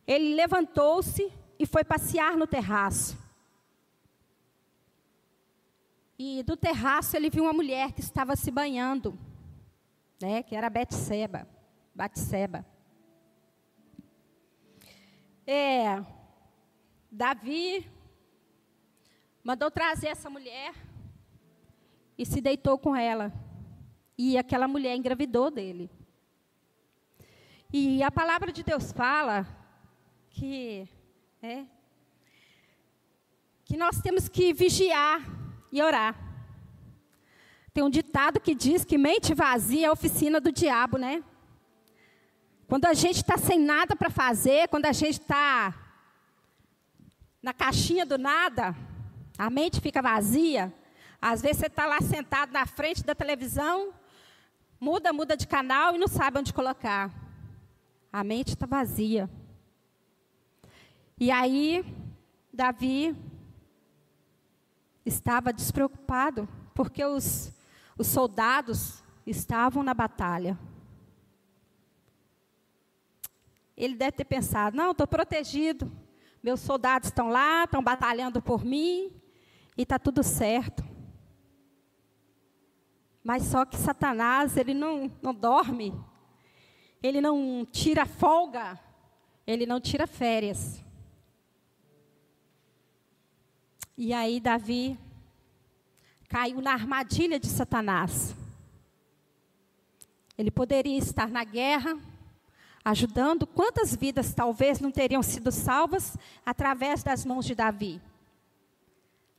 ele 0.08 0.34
levantou-se 0.34 1.32
e 1.64 1.66
foi 1.66 1.82
passear 1.82 2.36
no 2.36 2.46
terraço. 2.46 3.18
E 6.20 6.44
do 6.44 6.58
terraço 6.58 7.16
ele 7.16 7.30
viu 7.30 7.46
uma 7.46 7.54
mulher 7.54 7.94
que 7.94 8.02
estava 8.02 8.36
se 8.36 8.52
banhando, 8.52 9.18
né, 10.22 10.44
que 10.44 10.58
era 10.58 10.70
Betseba, 10.70 11.48
Batseba. 11.96 12.66
É, 15.48 16.04
Davi 17.10 17.90
mandou 19.42 19.72
trazer 19.72 20.08
essa 20.08 20.30
mulher 20.30 20.74
e 22.18 22.26
se 22.26 22.42
deitou 22.42 22.78
com 22.78 22.94
ela. 22.94 23.32
E 24.18 24.38
aquela 24.38 24.68
mulher 24.68 24.98
engravidou 24.98 25.50
dele. 25.50 25.90
E 27.72 28.04
a 28.04 28.12
palavra 28.12 28.52
de 28.52 28.64
Deus 28.64 28.92
fala 28.92 29.48
que 30.30 30.90
é, 31.44 31.66
que 33.66 33.76
nós 33.76 34.00
temos 34.02 34.30
que 34.30 34.54
vigiar 34.54 35.22
e 35.74 35.82
orar. 35.82 36.16
Tem 37.74 37.84
um 37.84 37.90
ditado 37.90 38.40
que 38.40 38.56
diz 38.56 38.86
que 38.86 38.98
mente 38.98 39.34
vazia 39.34 39.88
é 39.88 39.92
oficina 39.92 40.40
do 40.40 40.54
diabo, 40.54 40.98
né? 40.98 41.22
Quando 42.66 42.86
a 42.86 42.94
gente 42.94 43.18
está 43.18 43.38
sem 43.38 43.60
nada 43.60 43.94
para 43.94 44.10
fazer, 44.10 44.70
quando 44.70 44.86
a 44.86 44.94
gente 44.94 45.20
está 45.20 45.74
na 47.42 47.54
caixinha 47.54 48.06
do 48.06 48.18
nada, 48.18 48.74
a 49.38 49.50
mente 49.50 49.82
fica 49.82 50.02
vazia. 50.02 50.74
Às 51.22 51.42
vezes 51.42 51.58
você 51.58 51.68
está 51.68 51.86
lá 51.86 52.00
sentado 52.00 52.54
na 52.54 52.66
frente 52.66 53.04
da 53.04 53.14
televisão, 53.14 53.94
muda, 54.80 55.12
muda 55.12 55.36
de 55.36 55.46
canal 55.46 55.94
e 55.94 55.98
não 55.98 56.08
sabe 56.08 56.40
onde 56.40 56.54
colocar. 56.54 57.12
A 58.14 58.24
mente 58.24 58.54
está 58.54 58.66
vazia. 58.66 59.30
E 61.20 61.30
aí, 61.32 61.86
Davi 62.52 63.16
estava 65.06 65.54
despreocupado, 65.54 66.48
porque 66.74 67.04
os, 67.04 67.54
os 67.98 68.08
soldados 68.08 69.04
estavam 69.26 69.84
na 69.84 69.94
batalha. 69.94 70.58
Ele 73.76 73.96
deve 73.96 74.14
ter 74.14 74.26
pensado: 74.26 74.76
não, 74.76 74.92
estou 74.92 75.08
protegido, 75.08 75.92
meus 76.42 76.60
soldados 76.60 77.10
estão 77.10 77.30
lá, 77.30 77.64
estão 77.64 77.84
batalhando 77.84 78.42
por 78.42 78.64
mim, 78.64 79.12
e 79.78 79.84
está 79.84 79.98
tudo 79.98 80.24
certo. 80.24 80.84
Mas 83.24 83.44
só 83.44 83.66
que 83.66 83.78
Satanás, 83.78 84.58
ele 84.58 84.74
não, 84.74 85.12
não 85.22 85.34
dorme, 85.34 85.94
ele 87.02 87.22
não 87.22 87.66
tira 87.70 88.06
folga, 88.06 88.80
ele 89.48 89.66
não 89.66 89.80
tira 89.80 90.06
férias. 90.06 90.84
E 93.98 94.12
aí 94.12 94.40
Davi 94.40 94.98
caiu 96.28 96.62
na 96.62 96.74
armadilha 96.74 97.40
de 97.40 97.48
Satanás. 97.48 98.36
Ele 100.36 100.50
poderia 100.50 100.98
estar 100.98 101.30
na 101.30 101.44
guerra, 101.44 101.96
ajudando 102.84 103.46
quantas 103.46 103.96
vidas 103.96 104.34
talvez 104.34 104.80
não 104.80 104.92
teriam 104.92 105.22
sido 105.22 105.52
salvas 105.52 106.18
através 106.44 107.04
das 107.04 107.24
mãos 107.24 107.46
de 107.46 107.54
Davi. 107.54 108.02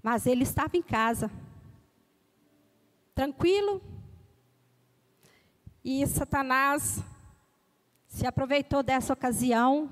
Mas 0.00 0.24
ele 0.26 0.44
estava 0.44 0.76
em 0.76 0.82
casa, 0.82 1.30
tranquilo, 3.14 3.82
e 5.84 6.06
Satanás 6.06 7.02
se 8.06 8.24
aproveitou 8.24 8.82
dessa 8.82 9.12
ocasião 9.12 9.90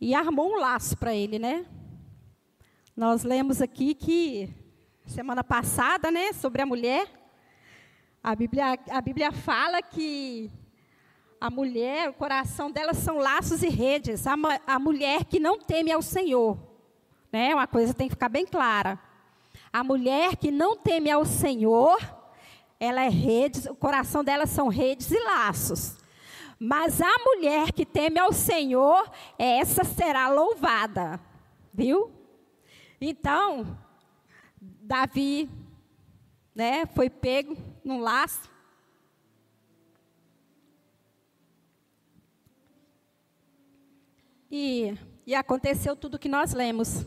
e 0.00 0.14
armou 0.14 0.52
um 0.52 0.60
laço 0.60 0.96
para 0.96 1.14
ele, 1.14 1.38
né? 1.38 1.66
Nós 2.96 3.22
lemos 3.22 3.62
aqui 3.62 3.94
que 3.94 4.50
semana 5.06 5.44
passada, 5.44 6.10
né, 6.10 6.32
sobre 6.32 6.60
a 6.60 6.66
mulher, 6.66 7.08
a 8.22 8.34
Bíblia, 8.34 8.78
a 8.90 9.00
Bíblia 9.00 9.32
fala 9.32 9.80
que 9.80 10.50
a 11.40 11.48
mulher, 11.48 12.10
o 12.10 12.12
coração 12.12 12.70
dela 12.70 12.92
são 12.92 13.16
laços 13.16 13.62
e 13.62 13.68
redes. 13.68 14.26
A, 14.26 14.34
a 14.66 14.78
mulher 14.78 15.24
que 15.24 15.40
não 15.40 15.58
teme 15.58 15.90
ao 15.90 16.02
Senhor, 16.02 16.58
né? 17.32 17.54
Uma 17.54 17.66
coisa 17.66 17.94
tem 17.94 18.08
que 18.08 18.14
ficar 18.14 18.28
bem 18.28 18.44
clara. 18.44 18.98
A 19.72 19.82
mulher 19.82 20.36
que 20.36 20.50
não 20.50 20.76
teme 20.76 21.10
ao 21.10 21.24
Senhor, 21.24 21.98
ela 22.78 23.02
é 23.02 23.08
redes, 23.08 23.66
o 23.66 23.74
coração 23.74 24.22
dela 24.22 24.46
são 24.46 24.68
redes 24.68 25.10
e 25.12 25.18
laços. 25.18 25.96
Mas 26.58 27.00
a 27.00 27.14
mulher 27.24 27.72
que 27.72 27.86
teme 27.86 28.18
ao 28.18 28.32
Senhor, 28.32 29.10
essa 29.38 29.82
será 29.84 30.28
louvada. 30.28 31.18
Viu? 31.72 32.19
Então, 33.00 33.78
Davi, 34.60 35.48
né, 36.54 36.84
foi 36.84 37.08
pego 37.08 37.56
num 37.82 38.00
laço. 38.00 38.50
E, 44.50 44.98
e 45.26 45.34
aconteceu 45.34 45.96
tudo 45.96 46.16
o 46.16 46.18
que 46.18 46.28
nós 46.28 46.52
lemos. 46.52 47.06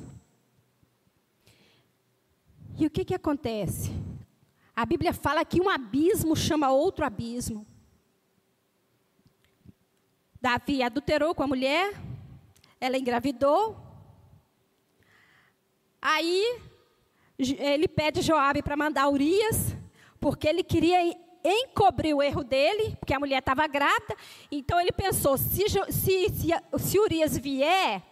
E 2.80 2.88
o 2.88 2.90
que, 2.90 3.06
que 3.06 3.14
acontece? 3.14 3.92
A 4.76 4.88
Bíblia 4.88 5.14
fala 5.14 5.46
que 5.46 5.62
um 5.62 5.70
abismo 5.70 6.36
chama 6.36 6.72
outro 6.72 7.06
abismo. 7.06 7.68
Davi 10.42 10.82
adulterou 10.82 11.36
com 11.36 11.44
a 11.44 11.48
mulher, 11.48 11.94
ela 12.82 12.98
engravidou. 12.98 13.83
Aí 16.06 16.60
ele 17.48 17.88
pede 17.88 18.22
Joabe 18.22 18.62
para 18.62 18.76
mandar 18.76 19.08
Urias, 19.08 19.74
porque 20.20 20.50
ele 20.50 20.62
queria 20.62 21.00
encobrir 21.42 22.14
o 22.14 22.22
erro 22.22 22.44
dele, 22.44 22.98
porque 23.00 23.14
a 23.14 23.20
mulher 23.20 23.40
estava 23.40 23.66
grata. 23.68 24.14
Então 24.52 24.82
ele 24.82 24.92
pensou: 24.92 25.38
se, 25.38 25.64
se, 25.70 26.30
se, 26.30 26.50
se 26.78 27.00
Urias 27.00 27.38
vier, 27.38 28.04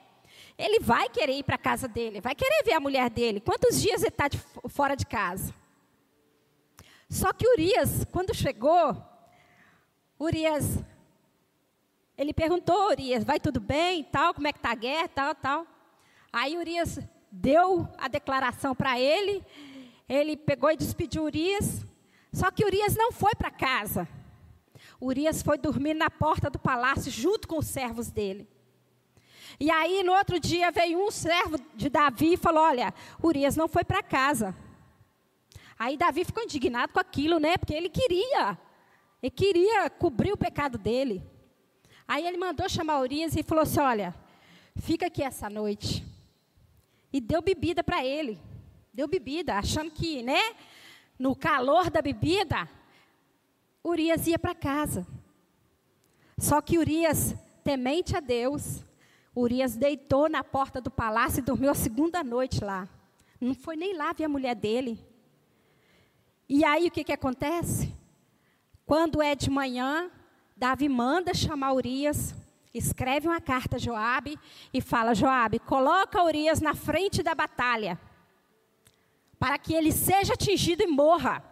ele 0.58 0.80
vai 0.80 1.10
querer 1.10 1.34
ir 1.34 1.44
para 1.44 1.56
a 1.56 1.58
casa 1.58 1.86
dele, 1.86 2.22
vai 2.22 2.34
querer 2.34 2.64
ver 2.64 2.76
a 2.76 2.80
mulher 2.80 3.10
dele. 3.10 3.42
Quantos 3.42 3.82
dias 3.82 4.02
ele 4.02 4.08
está 4.08 4.30
fora 4.70 4.96
de 4.96 5.06
casa? 5.06 5.54
Só 7.10 7.34
que 7.34 7.46
Urias, 7.46 8.06
quando 8.10 8.34
chegou, 8.34 8.96
Urias, 10.18 10.80
ele 12.18 12.34
perguntou, 12.34 12.88
Urias, 12.88 13.26
vai 13.26 13.38
tudo 13.38 13.60
bem, 13.60 14.02
tal, 14.06 14.34
como 14.34 14.48
é 14.48 14.54
que 14.54 14.60
está 14.60 14.72
a 14.72 14.76
guerra, 14.76 15.10
tal, 15.10 15.36
tal. 15.36 15.68
Aí 16.32 16.58
Urias 16.58 16.98
deu 17.32 17.88
a 17.98 18.08
declaração 18.08 18.76
para 18.76 19.00
ele, 19.00 19.44
ele 20.10 20.36
pegou 20.36 20.70
e 20.70 20.76
despediu 20.76 21.24
Urias, 21.24 21.86
só 22.34 22.52
que 22.52 22.66
Urias 22.66 22.96
não 22.96 23.12
foi 23.12 23.34
para 23.36 23.50
casa. 23.50 24.08
Urias 25.02 25.42
foi 25.42 25.58
dormir 25.58 25.94
na 25.94 26.10
porta 26.10 26.50
do 26.50 26.60
palácio 26.60 27.12
junto 27.12 27.48
com 27.48 27.58
os 27.58 27.68
servos 27.68 28.12
dele. 28.12 28.48
E 29.60 29.70
aí, 29.70 30.04
no 30.04 30.14
outro 30.14 30.40
dia, 30.40 30.72
veio 30.72 31.00
um 31.06 31.12
servo 31.12 31.58
de 31.76 31.90
Davi 31.90 32.34
e 32.34 32.38
falou: 32.38 32.64
Olha, 32.64 32.94
Urias 33.24 33.56
não 33.56 33.68
foi 33.68 33.84
para 33.84 34.02
casa. 34.02 34.56
Aí 35.78 35.98
Davi 35.98 36.24
ficou 36.24 36.44
indignado 36.44 36.94
com 36.94 37.00
aquilo, 37.00 37.40
né? 37.40 37.58
Porque 37.58 37.74
ele 37.74 37.90
queria, 37.90 38.58
ele 39.22 39.32
queria 39.32 39.90
cobrir 39.90 40.32
o 40.32 40.38
pecado 40.38 40.78
dele. 40.78 41.24
Aí 42.08 42.26
ele 42.26 42.38
mandou 42.38 42.70
chamar 42.70 43.02
Urias 43.02 43.36
e 43.36 43.44
falou 43.44 43.64
assim: 43.64 43.80
Olha, 43.80 44.16
fica 44.76 45.08
aqui 45.08 45.24
essa 45.24 45.50
noite. 45.50 46.11
E 47.12 47.20
deu 47.20 47.42
bebida 47.42 47.84
para 47.84 48.06
ele. 48.06 48.40
Deu 48.94 49.08
bebida, 49.08 49.56
achando 49.58 49.92
que, 49.92 50.22
né? 50.22 50.40
No 51.18 51.36
calor 51.36 51.90
da 51.90 52.02
bebida, 52.02 52.70
Urias 53.84 54.28
ia 54.28 54.40
para 54.40 54.56
casa. 54.56 55.06
Só 56.38 56.62
que 56.62 56.78
Urias, 56.78 57.36
temente 57.64 58.16
a 58.16 58.20
Deus, 58.20 58.84
Urias 59.36 59.76
deitou 59.76 60.28
na 60.30 60.44
porta 60.44 60.82
do 60.82 60.92
palácio 60.92 61.40
e 61.40 61.44
dormiu 61.44 61.70
a 61.70 61.76
segunda 61.76 62.24
noite 62.24 62.64
lá. 62.64 62.90
Não 63.40 63.54
foi 63.54 63.76
nem 63.76 63.96
lá 63.96 64.12
ver 64.12 64.26
a 64.26 64.30
mulher 64.30 64.56
dele. 64.56 65.00
E 66.50 66.66
aí 66.66 66.88
o 66.88 66.92
que, 66.92 67.04
que 67.04 67.14
acontece? 67.14 67.96
Quando 68.86 69.22
é 69.22 69.36
de 69.36 69.50
manhã, 69.50 70.12
Davi 70.56 70.90
manda 70.90 71.34
chamar 71.34 71.74
Urias, 71.74 72.36
escreve 72.74 73.28
uma 73.28 73.42
carta 73.42 73.76
a 73.76 73.80
Joabe 73.80 74.40
e 74.74 74.82
fala: 74.82 75.14
Joabe, 75.14 75.60
coloca 75.60 76.24
Urias 76.24 76.62
na 76.62 76.74
frente 76.74 77.22
da 77.22 77.36
batalha, 77.36 78.00
para 79.40 79.58
que 79.58 79.74
ele 79.74 79.92
seja 79.92 80.34
atingido 80.34 80.84
e 80.84 80.88
morra. 80.88 81.44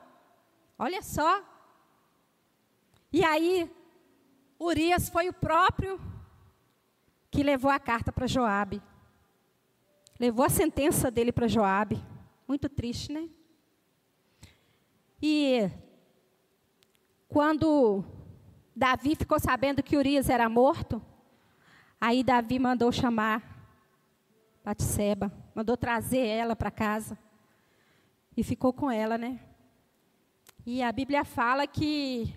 Olha 0.78 1.02
só. 1.02 1.44
E 3.12 3.26
aí, 3.26 3.70
Urias 4.60 5.10
foi 5.10 5.28
o 5.28 5.34
próprio 5.34 6.00
que 7.32 7.44
levou 7.44 7.72
a 7.72 7.80
carta 7.80 8.12
para 8.12 8.28
Joabe. 8.28 8.82
Levou 10.20 10.46
a 10.46 10.50
sentença 10.50 11.10
dele 11.10 11.32
para 11.32 11.48
Joabe. 11.48 12.02
Muito 12.48 12.68
triste, 12.68 13.12
né? 13.12 13.30
E 15.22 15.70
quando 17.28 18.04
Davi 18.80 19.14
ficou 19.14 19.38
sabendo 19.38 19.84
que 19.84 19.98
Urias 19.98 20.30
era 20.30 20.48
morto, 20.48 21.02
aí 22.00 22.24
Davi 22.24 22.58
mandou 22.58 22.94
chamar 22.94 23.44
Batseba, 24.64 25.30
mandou 25.54 25.76
trazer 25.76 26.26
ela 26.26 26.56
para 26.56 26.72
casa. 26.72 27.20
E 28.38 28.42
ficou 28.42 28.72
com 28.72 28.90
ela, 28.90 29.18
né? 29.18 29.38
E 30.66 30.82
a 30.82 30.94
Bíblia 30.94 31.26
fala 31.26 31.68
que 31.68 32.34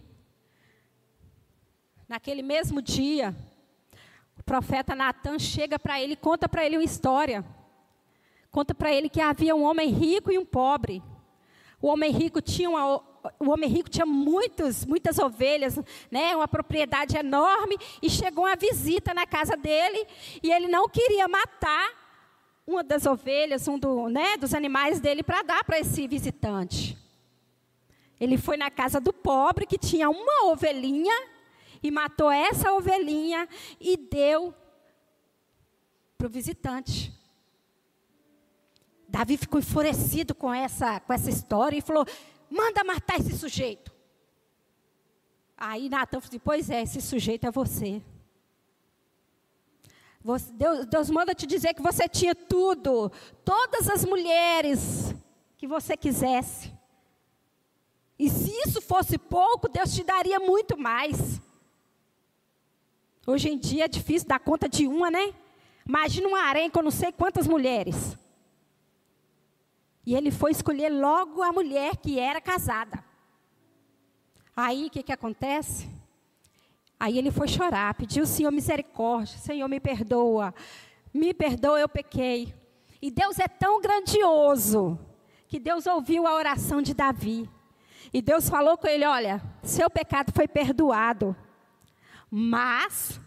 naquele 2.09 2.42
mesmo 2.42 2.83
dia, 2.83 3.33
o 4.37 4.42
profeta 4.42 4.96
Natan 4.96 5.38
chega 5.38 5.78
para 5.78 6.00
ele 6.00 6.14
e 6.14 6.16
conta 6.16 6.48
para 6.48 6.66
ele 6.66 6.76
uma 6.76 6.83
história. 6.83 7.44
Conta 8.50 8.74
para 8.74 8.92
ele 8.92 9.09
que 9.09 9.20
havia 9.20 9.55
um 9.55 9.62
homem 9.62 9.90
rico 9.90 10.33
e 10.33 10.38
um 10.38 10.44
pobre. 10.44 11.00
O 11.81 11.87
homem 11.87 12.11
rico 12.11 12.42
tinha 12.42 12.68
uma, 12.68 13.00
o 13.39 13.51
homem 13.51 13.69
rico 13.69 13.89
tinha 13.89 14.07
muitos, 14.07 14.85
muitas 14.85 15.19
ovelhas, 15.19 15.79
né, 16.11 16.35
uma 16.35 16.49
propriedade 16.49 17.17
enorme, 17.17 17.77
e 18.01 18.11
chegou 18.11 18.45
uma 18.45 18.57
visita 18.57 19.15
na 19.15 19.27
casa 19.27 19.57
dele, 19.57 20.07
e 20.43 20.51
ele 20.51 20.69
não 20.69 20.89
queria 20.89 21.29
matar 21.29 21.91
uma 22.67 22.83
das 22.83 23.07
ovelhas, 23.07 23.67
um 23.69 23.79
do, 23.79 24.09
né, 24.09 24.37
dos 24.37 24.55
animais 24.55 25.01
dele, 25.01 25.23
para 25.23 25.43
dar 25.43 25.65
para 25.65 25.79
esse 25.79 26.07
visitante. 26.07 26.97
Ele 28.21 28.39
foi 28.39 28.57
na 28.57 28.71
casa 28.71 29.01
do 29.01 29.13
pobre, 29.13 29.67
que 29.67 29.79
tinha 29.79 30.09
uma 30.09 30.51
ovelhinha, 30.51 31.15
e 31.83 31.91
matou 31.91 32.31
essa 32.31 32.73
ovelhinha 32.73 33.49
e 33.81 33.97
deu 33.97 34.55
para 36.17 36.29
o 36.29 36.31
visitante. 36.31 37.13
Davi 39.09 39.37
ficou 39.37 39.61
enfurecido 39.61 40.35
com 40.35 40.55
essa, 40.55 41.01
com 41.01 41.13
essa 41.13 41.29
história 41.29 41.77
e 41.77 41.83
falou: 41.83 42.07
manda 42.53 42.85
matar 42.85 43.19
esse 43.19 43.37
sujeito. 43.37 43.91
Aí 45.57 45.88
Natan 45.88 46.21
falou 46.21 46.29
assim: 46.29 46.38
pois 46.38 46.71
é, 46.71 46.83
esse 46.83 47.01
sujeito 47.01 47.47
é 47.47 47.51
você. 47.51 48.03
você 50.21 50.53
Deus, 50.53 50.87
Deus 50.87 51.11
manda 51.11 51.35
te 51.35 51.47
dizer 51.47 51.75
que 51.75 51.83
você 51.83 52.09
tinha 52.09 52.35
tudo, 52.35 53.11
todas 53.45 53.88
as 53.88 54.05
mulheres 54.05 55.15
que 55.57 55.67
você 55.67 55.97
quisesse. 55.97 56.73
E 58.19 58.29
se 58.29 58.51
isso 58.67 58.81
fosse 58.81 59.17
pouco, 59.17 59.69
Deus 59.69 59.93
te 59.95 60.05
daria 60.05 60.38
muito 60.38 60.77
mais. 60.77 61.41
Hoje 63.27 63.49
em 63.49 63.59
dia 63.59 63.85
é 63.85 63.88
difícil 63.88 64.29
dar 64.29 64.38
conta 64.38 64.69
de 64.69 64.87
uma, 64.87 65.11
né? 65.11 65.33
Imagina 65.87 66.29
um 66.29 66.37
harém 66.37 66.71
com 66.71 66.83
não 66.83 66.91
sei 66.91 67.11
quantas 67.12 67.47
mulheres. 67.47 68.17
E 70.05 70.15
ele 70.15 70.31
foi 70.31 70.51
escolher 70.51 70.88
logo 70.88 71.43
a 71.43 71.53
mulher 71.53 71.97
que 71.97 72.19
era 72.19 72.41
casada. 72.41 73.05
Aí 74.57 74.87
o 74.87 74.91
que, 74.91 75.03
que 75.03 75.12
acontece? 75.12 75.88
Aí 76.99 77.19
ele 77.19 77.31
foi 77.31 77.49
chorar, 77.49 77.95
pediu, 77.95 78.27
Senhor, 78.27 78.51
misericórdia, 78.53 79.37
Senhor, 79.38 79.67
me 79.69 79.81
perdoa, 79.81 80.55
me 81.12 81.35
perdoa, 81.35 81.81
eu 81.81 81.88
pequei. 81.88 82.55
E 83.01 83.11
Deus 83.11 83.38
é 83.38 83.49
tão 83.49 83.81
grandioso 83.81 84.99
que 85.49 85.59
Deus 85.59 85.87
ouviu 85.87 86.27
a 86.27 86.35
oração 86.35 86.81
de 86.81 86.95
Davi. 86.95 87.51
E 88.12 88.23
Deus 88.23 88.49
falou 88.49 88.79
com 88.79 88.87
ele: 88.87 89.05
Olha, 89.05 89.43
seu 89.62 89.91
pecado 89.91 90.33
foi 90.33 90.47
perdoado. 90.47 91.35
Mas 92.31 93.21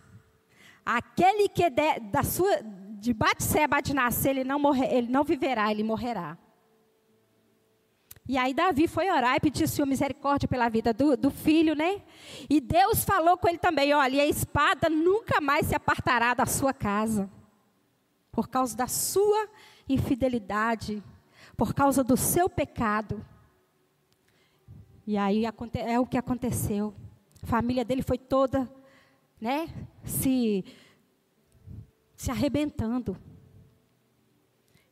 aquele 0.86 1.50
que 1.50 1.70
de, 1.70 2.00
da 2.00 2.24
sua 2.24 2.62
de 2.98 3.14
Batseba 3.14 3.82
de 3.82 3.94
nascer, 3.94 4.30
ele 4.30 4.44
não 4.44 4.74
ele 4.74 5.12
não 5.12 5.24
viverá, 5.24 5.70
ele 5.70 5.84
morrerá. 5.84 6.38
E 8.28 8.38
aí 8.38 8.54
Davi 8.56 8.88
foi 8.88 9.10
orar 9.10 9.36
e 9.36 9.40
pediu 9.40 9.68
Senhor 9.68 9.86
misericórdia 9.86 10.48
pela 10.48 10.68
vida 10.68 10.92
do, 10.92 11.16
do 11.16 11.30
filho, 11.30 11.76
né? 11.76 12.02
E 12.50 12.60
Deus 12.60 13.04
falou 13.04 13.38
com 13.38 13.48
ele 13.48 13.60
também, 13.60 13.94
olha, 13.94 14.24
a 14.24 14.26
espada 14.26 14.90
nunca 14.90 15.40
mais 15.40 15.68
se 15.68 15.76
apartará 15.76 16.34
da 16.34 16.46
sua 16.48 16.74
casa. 16.74 17.30
Por 18.32 18.50
causa 18.50 18.76
da 18.76 18.88
sua 18.88 19.48
infidelidade, 19.88 21.04
por 21.56 21.74
causa 21.74 22.04
do 22.04 22.18
seu 22.18 22.50
pecado. 22.50 23.24
E 25.06 25.18
aí 25.18 25.44
é 25.46 26.00
o 26.00 26.08
que 26.08 26.18
aconteceu. 26.18 26.96
A 27.44 27.46
família 27.46 27.86
dele 27.86 28.02
foi 28.02 28.18
toda 28.18 28.68
né, 29.40 29.68
se, 30.04 30.66
se 32.16 32.32
arrebentando. 32.32 33.16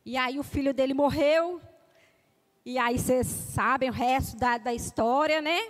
E 0.06 0.16
aí 0.16 0.38
o 0.38 0.44
filho 0.44 0.72
dele 0.72 0.94
morreu, 0.94 1.60
E 2.66 2.78
aí 2.78 2.98
vocês 2.98 3.26
sabem 3.26 3.90
o 3.90 3.92
resto 3.92 4.38
da, 4.38 4.56
da 4.56 4.72
história, 4.72 5.42
né? 5.42 5.60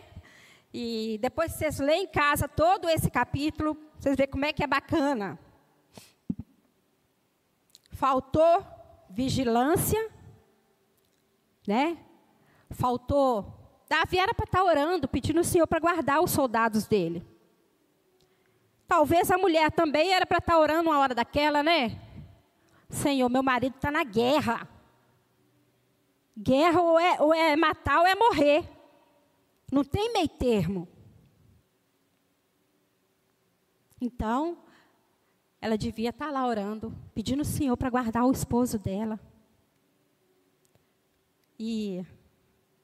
E 0.72 1.18
depois 1.20 1.52
vocês 1.52 1.80
leem 1.80 2.04
em 2.04 2.06
casa 2.06 2.46
todo 2.46 2.88
esse 2.88 3.10
capítulo, 3.10 3.76
vocês 3.98 4.16
veem 4.16 4.28
como 4.28 4.44
é 4.44 4.52
que 4.52 4.62
é 4.62 4.66
bacana. 4.66 5.36
Faltou 7.90 8.64
vigilância, 9.10 10.08
né? 11.66 11.98
Faltou. 12.70 13.52
Davi 13.88 14.18
era 14.18 14.32
para 14.32 14.44
estar 14.44 14.58
tá 14.58 14.64
orando, 14.64 15.08
pedindo 15.08 15.40
o 15.40 15.44
Senhor 15.44 15.66
para 15.66 15.80
guardar 15.80 16.20
os 16.20 16.30
soldados 16.30 16.86
dele. 16.86 17.26
Talvez 18.86 19.32
a 19.32 19.38
mulher 19.38 19.72
também 19.72 20.12
era 20.12 20.26
para 20.26 20.38
estar 20.38 20.52
tá 20.52 20.58
orando 20.60 20.90
uma 20.90 20.98
hora 21.00 21.14
daquela, 21.14 21.60
né? 21.60 22.00
Senhor, 22.88 23.28
meu 23.28 23.42
marido 23.42 23.74
está 23.74 23.90
na 23.90 24.04
guerra. 24.04 24.68
Guerra 26.36 26.80
ou 26.80 26.98
é, 26.98 27.20
ou 27.20 27.34
é 27.34 27.56
matar 27.56 28.00
ou 28.00 28.06
é 28.06 28.14
morrer. 28.14 28.68
Não 29.70 29.84
tem 29.84 30.12
meio 30.12 30.28
termo. 30.28 30.88
Então, 34.00 34.58
ela 35.60 35.78
devia 35.78 36.10
estar 36.10 36.30
lá 36.30 36.46
orando, 36.46 36.94
pedindo 37.14 37.40
o 37.40 37.44
Senhor 37.44 37.76
para 37.76 37.88
guardar 37.88 38.24
o 38.26 38.32
esposo 38.32 38.78
dela. 38.78 39.18
E 41.58 42.04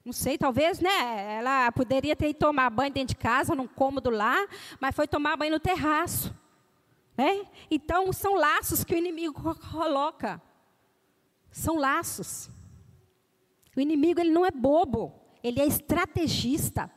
não 0.05 0.13
sei, 0.13 0.39
talvez, 0.39 0.81
né? 0.81 1.37
Ela 1.39 1.71
poderia 1.73 2.17
ter 2.17 2.31
ido 2.31 2.39
tomar 2.39 2.71
banho 2.71 2.93
dentro 2.93 3.15
de 3.15 3.21
casa, 3.21 3.55
num 3.55 3.67
cômodo 3.67 4.09
lá, 4.09 4.47
mas 4.81 4.97
foi 4.97 5.07
tomar 5.07 5.37
banho 5.37 5.53
no 5.53 5.61
terraço. 5.61 6.35
Né? 7.17 7.47
Então, 7.71 8.13
são 8.13 8.35
laços 8.35 8.83
que 8.83 8.95
o 8.95 8.99
inimigo 8.99 9.55
coloca. 9.71 10.41
São 11.51 11.77
laços. 11.77 12.49
O 13.81 13.83
inimigo 13.83 14.21
ele 14.21 14.31
não 14.31 14.45
é 14.45 14.51
bobo, 14.51 15.11
ele 15.43 15.59
é 15.59 15.65
estrategista. 15.65 16.91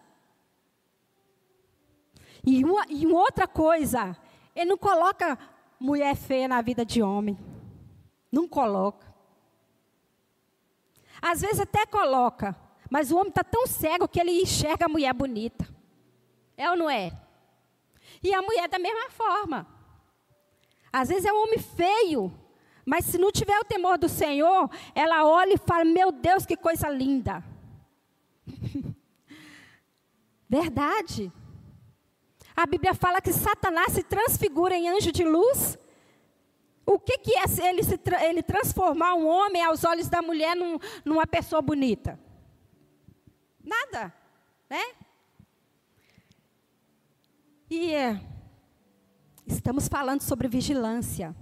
E 2.45 2.61
uma, 2.61 2.85
e 2.89 3.05
uma 3.05 3.19
outra 3.19 3.47
coisa, 3.47 4.17
ele 4.53 4.71
não 4.71 4.77
coloca 4.77 5.39
mulher 5.79 6.13
feia 6.13 6.45
na 6.45 6.61
vida 6.61 6.85
de 6.85 7.01
homem. 7.01 7.39
Não 8.29 8.49
coloca. 8.49 9.15
Às 11.21 11.39
vezes 11.39 11.61
até 11.61 11.85
coloca, 11.85 12.53
mas 12.89 13.13
o 13.13 13.15
homem 13.15 13.29
está 13.29 13.45
tão 13.45 13.65
cego 13.65 14.05
que 14.05 14.19
ele 14.19 14.41
enxerga 14.41 14.83
a 14.83 14.89
mulher 14.89 15.13
bonita. 15.13 15.65
É 16.57 16.69
ou 16.69 16.75
não 16.75 16.89
é? 16.89 17.17
E 18.21 18.33
a 18.33 18.41
mulher 18.41 18.67
da 18.67 18.77
mesma 18.77 19.09
forma. 19.09 19.65
Às 20.91 21.07
vezes 21.07 21.23
é 21.23 21.31
um 21.31 21.43
homem 21.43 21.59
feio, 21.59 22.37
mas 22.85 23.05
se 23.05 23.17
não 23.17 23.31
tiver 23.31 23.57
o 23.59 23.65
temor 23.65 23.97
do 23.97 24.09
Senhor, 24.09 24.69
ela 24.93 25.25
olha 25.25 25.53
e 25.53 25.57
fala: 25.57 25.85
Meu 25.85 26.11
Deus, 26.11 26.45
que 26.45 26.57
coisa 26.57 26.89
linda. 26.89 27.43
Verdade. 30.49 31.31
A 32.55 32.65
Bíblia 32.65 32.93
fala 32.93 33.21
que 33.21 33.33
Satanás 33.33 33.93
se 33.93 34.03
transfigura 34.03 34.75
em 34.75 34.89
anjo 34.89 35.11
de 35.11 35.23
luz. 35.23 35.77
O 36.85 36.99
que, 36.99 37.17
que 37.17 37.31
é 37.37 37.43
ele, 37.69 37.81
se, 37.81 37.99
ele 38.21 38.43
transformar 38.43 39.15
um 39.15 39.25
homem 39.25 39.63
aos 39.63 39.83
olhos 39.83 40.09
da 40.09 40.21
mulher 40.21 40.55
num, 40.55 40.77
numa 41.03 41.25
pessoa 41.25 41.61
bonita? 41.61 42.19
Nada, 43.63 44.13
né? 44.69 44.83
E 47.69 47.93
é, 47.93 48.21
estamos 49.47 49.87
falando 49.87 50.21
sobre 50.21 50.47
vigilância, 50.47 51.33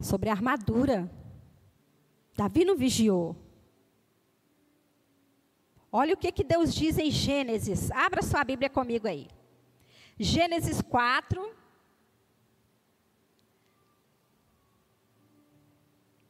sobre 0.00 0.30
armadura. 0.30 1.10
Davi 2.36 2.64
não 2.64 2.76
vigiou. 2.76 3.36
Olha 5.92 6.14
o 6.14 6.16
que, 6.16 6.30
que 6.32 6.44
Deus 6.44 6.72
diz 6.72 6.98
em 6.98 7.10
Gênesis. 7.10 7.90
Abra 7.90 8.22
sua 8.22 8.44
Bíblia 8.44 8.70
comigo 8.70 9.06
aí. 9.06 9.28
Gênesis 10.18 10.80
4. 10.80 11.54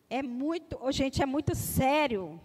É 0.08 0.22
muito, 0.22 0.78
oh, 0.80 0.90
gente, 0.90 1.22
é 1.22 1.26
muito 1.26 1.54
sério. 1.54 2.40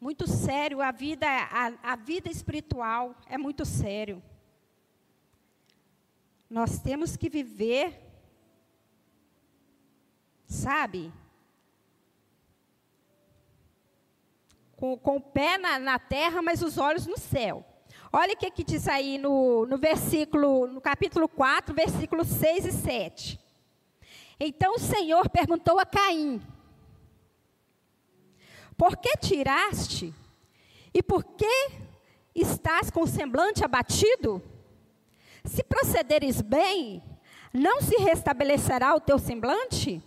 Muito 0.00 0.26
sério. 0.26 0.80
A 0.80 0.90
vida, 0.90 1.26
a, 1.28 1.92
a 1.92 1.96
vida 1.96 2.30
espiritual 2.30 3.14
é 3.26 3.36
muito 3.36 3.64
sério. 3.64 4.22
Nós 6.48 6.78
temos 6.78 7.16
que 7.16 7.28
viver, 7.28 8.05
sabe? 10.46 11.12
Com, 14.76 14.96
com 14.98 15.16
o 15.16 15.20
pé 15.20 15.58
na, 15.58 15.78
na 15.78 15.98
terra, 15.98 16.42
mas 16.42 16.62
os 16.62 16.78
olhos 16.78 17.06
no 17.06 17.18
céu. 17.18 17.64
Olha 18.12 18.34
o 18.34 18.36
que, 18.36 18.50
que 18.50 18.64
diz 18.64 18.86
aí 18.88 19.18
no, 19.18 19.66
no 19.66 19.78
versículo, 19.78 20.66
no 20.66 20.80
capítulo 20.80 21.28
4, 21.28 21.74
versículos 21.74 22.28
6 22.28 22.66
e 22.66 22.72
7. 22.72 23.40
Então 24.38 24.74
o 24.74 24.78
Senhor 24.78 25.28
perguntou 25.28 25.78
a 25.78 25.86
Caim: 25.86 26.40
Por 28.76 28.96
que 28.96 29.16
tiraste? 29.16 30.14
E 30.92 31.02
por 31.02 31.24
que 31.24 31.70
estás 32.34 32.90
com 32.90 33.02
o 33.02 33.06
semblante 33.06 33.64
abatido? 33.64 34.42
Se 35.44 35.62
procederes 35.62 36.40
bem, 36.40 37.02
não 37.52 37.80
se 37.80 37.96
restabelecerá 37.96 38.94
o 38.94 39.00
teu 39.00 39.18
semblante? 39.18 40.02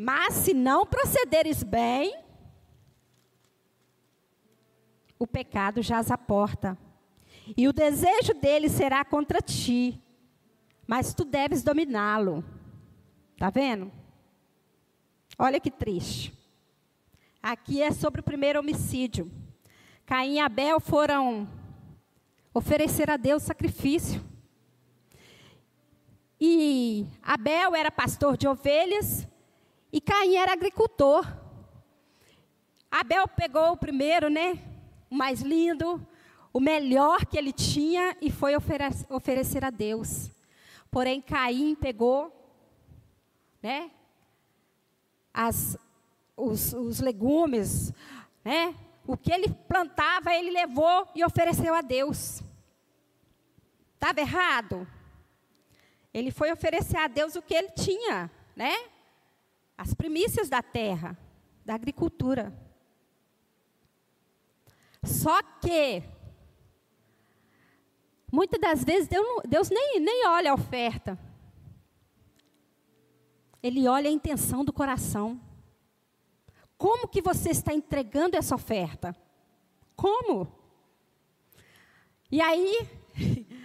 Mas 0.00 0.34
se 0.34 0.54
não 0.54 0.86
procederes 0.86 1.64
bem, 1.64 2.16
o 5.18 5.26
pecado 5.26 5.82
jaz 5.82 6.08
à 6.12 6.16
porta 6.16 6.78
e 7.56 7.66
o 7.66 7.72
desejo 7.72 8.32
dele 8.32 8.68
será 8.68 9.04
contra 9.04 9.40
ti, 9.40 10.00
mas 10.86 11.12
tu 11.12 11.24
deves 11.24 11.64
dominá-lo. 11.64 12.44
Está 13.32 13.50
vendo? 13.50 13.90
Olha 15.36 15.58
que 15.58 15.70
triste. 15.70 16.32
Aqui 17.42 17.82
é 17.82 17.90
sobre 17.90 18.20
o 18.20 18.24
primeiro 18.24 18.60
homicídio. 18.60 19.28
Caim 20.06 20.34
e 20.34 20.38
Abel 20.38 20.78
foram 20.78 21.48
oferecer 22.54 23.10
a 23.10 23.16
Deus 23.16 23.42
sacrifício. 23.42 24.24
E 26.40 27.04
Abel 27.20 27.74
era 27.74 27.90
pastor 27.90 28.36
de 28.36 28.46
ovelhas 28.46 29.26
e 29.92 30.00
Caim 30.00 30.36
era 30.36 30.52
agricultor. 30.52 31.26
Abel 32.90 33.28
pegou 33.28 33.72
o 33.72 33.76
primeiro, 33.76 34.28
né? 34.28 34.62
O 35.10 35.14
mais 35.14 35.40
lindo, 35.40 36.06
o 36.52 36.60
melhor 36.60 37.24
que 37.26 37.38
ele 37.38 37.52
tinha 37.52 38.16
e 38.20 38.30
foi 38.30 38.54
oferecer 39.08 39.64
a 39.64 39.70
Deus. 39.70 40.30
Porém, 40.90 41.20
Caim 41.20 41.74
pegou, 41.74 42.34
né, 43.62 43.90
as, 45.32 45.76
os, 46.36 46.72
os 46.72 47.00
legumes, 47.00 47.92
né, 48.44 48.74
o 49.06 49.16
que 49.16 49.32
ele 49.32 49.48
plantava, 49.48 50.34
ele 50.34 50.50
levou 50.50 51.08
e 51.14 51.24
ofereceu 51.24 51.74
a 51.74 51.80
Deus. 51.80 52.42
Estava 53.94 54.20
errado? 54.20 54.86
Ele 56.12 56.30
foi 56.30 56.52
oferecer 56.52 56.96
a 56.96 57.06
Deus 57.06 57.34
o 57.36 57.42
que 57.42 57.54
ele 57.54 57.70
tinha, 57.70 58.30
né? 58.56 58.74
As 59.78 59.94
primícias 59.94 60.50
da 60.50 60.60
terra, 60.60 61.16
da 61.64 61.74
agricultura. 61.74 62.52
Só 65.02 65.40
que 65.42 66.02
Muitas 68.30 68.60
das 68.60 68.84
vezes 68.84 69.08
Deus, 69.48 69.70
nem, 69.70 70.00
nem 70.00 70.26
olha 70.26 70.50
a 70.50 70.54
oferta. 70.54 71.18
Ele 73.62 73.88
olha 73.88 74.08
a 74.08 74.12
intenção 74.12 74.64
do 74.64 74.72
coração. 74.72 75.40
Como 76.76 77.08
que 77.08 77.22
você 77.22 77.50
está 77.50 77.72
entregando 77.72 78.36
essa 78.36 78.54
oferta? 78.54 79.16
Como? 79.96 80.46
E 82.30 82.40
aí, 82.40 82.86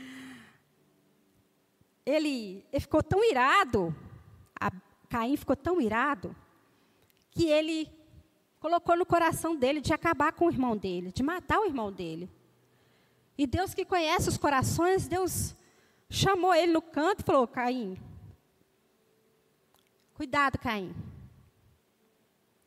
ele, 2.06 2.66
ele 2.72 2.80
ficou 2.80 3.04
tão 3.04 3.24
irado, 3.24 3.94
Caim 5.14 5.38
ficou 5.38 5.56
tão 5.56 5.80
irado, 5.80 6.36
que 7.30 7.46
ele 7.46 7.88
colocou 8.60 8.98
no 8.98 9.06
coração 9.06 9.56
dele 9.56 9.80
de 9.80 9.94
acabar 9.94 10.34
com 10.34 10.48
o 10.48 10.50
irmão 10.50 10.76
dele, 10.76 11.12
de 11.12 11.22
matar 11.22 11.60
o 11.60 11.66
irmão 11.66 11.92
dele. 11.92 12.28
E 13.38 13.46
Deus 13.46 13.76
que 13.76 13.86
conhece 13.86 14.28
os 14.28 14.40
corações, 14.40 15.08
Deus 15.08 15.56
chamou 16.10 16.52
ele 16.56 16.74
no 16.74 16.82
canto 16.82 17.20
e 17.20 17.24
falou: 17.26 17.48
Caim, 17.48 17.96
cuidado, 20.16 20.58
Caim. 20.58 20.96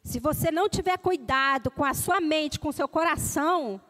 Se 0.05 0.21
você 0.21 0.53
não 0.53 0.69
tiver 0.69 0.97
cuidado 0.99 1.69
com 1.69 1.85
a 1.85 1.95
sua 1.95 2.21
mente, 2.21 2.61
com 2.61 2.69
o 2.69 2.73
seu 2.73 2.87
coração, 2.87 3.81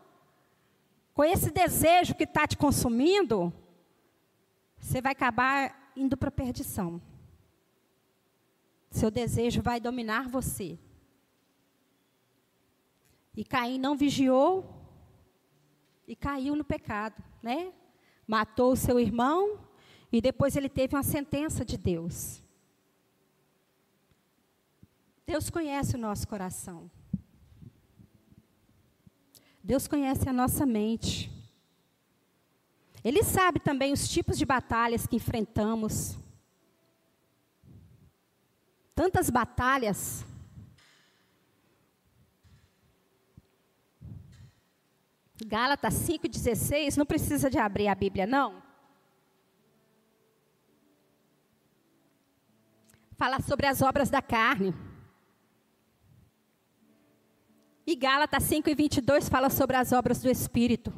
com 1.13 1.23
esse 1.23 1.51
desejo 1.51 2.15
que 2.15 2.25
está 2.25 2.47
te 2.47 2.57
consumindo, 2.57 3.53
você 4.79 5.03
vai 5.03 5.13
acabar 5.13 5.93
indo 5.95 6.17
para 6.17 6.31
a 6.31 6.33
perdição. 6.33 7.03
Seu 8.97 9.11
desejo 9.11 9.61
vai 9.61 9.79
dominar 9.79 10.27
você. 10.27 10.79
E 13.37 13.45
Caim 13.45 13.79
não 13.79 13.95
vigiou 13.95 14.65
e 16.09 16.17
caiu 16.17 16.57
no 16.57 16.65
pecado, 16.65 17.23
né? 17.43 17.75
Matou 18.27 18.73
o 18.73 18.77
seu 18.77 18.99
irmão 18.99 19.61
e 20.11 20.19
depois 20.23 20.57
ele 20.57 20.71
teve 20.71 20.97
uma 20.97 21.03
sentença 21.03 21.63
de 21.63 21.77
Deus. 21.77 22.43
Deus 25.27 25.51
conhece 25.51 25.95
o 25.95 25.99
nosso 25.99 26.27
coração. 26.27 26.91
Deus 29.63 29.87
conhece 29.87 30.27
a 30.27 30.33
nossa 30.33 30.65
mente. 30.65 31.31
Ele 33.05 33.23
sabe 33.23 33.61
também 33.61 33.93
os 33.93 34.09
tipos 34.09 34.39
de 34.39 34.47
batalhas 34.47 35.07
que 35.07 35.17
enfrentamos. 35.17 36.19
Tantas 38.97 39.31
batalhas 39.31 40.27
Gálatas 45.45 45.95
5,16, 45.95 46.97
não 46.97 47.05
precisa 47.05 47.51
de 47.51 47.59
abrir 47.59 47.89
a 47.89 47.95
Bíblia, 47.95 48.27
não. 48.27 48.63
Fala 53.17 53.41
sobre 53.41 53.67
as 53.67 53.83
obras 53.83 54.11
da 54.11 54.23
carne. 54.23 54.75
E 57.87 57.95
Gálatas 57.95 58.45
5,22 58.45 59.31
fala 59.31 59.49
sobre 59.51 59.77
as 59.77 59.93
obras 59.93 60.21
do 60.21 60.29
Espírito. 60.29 60.93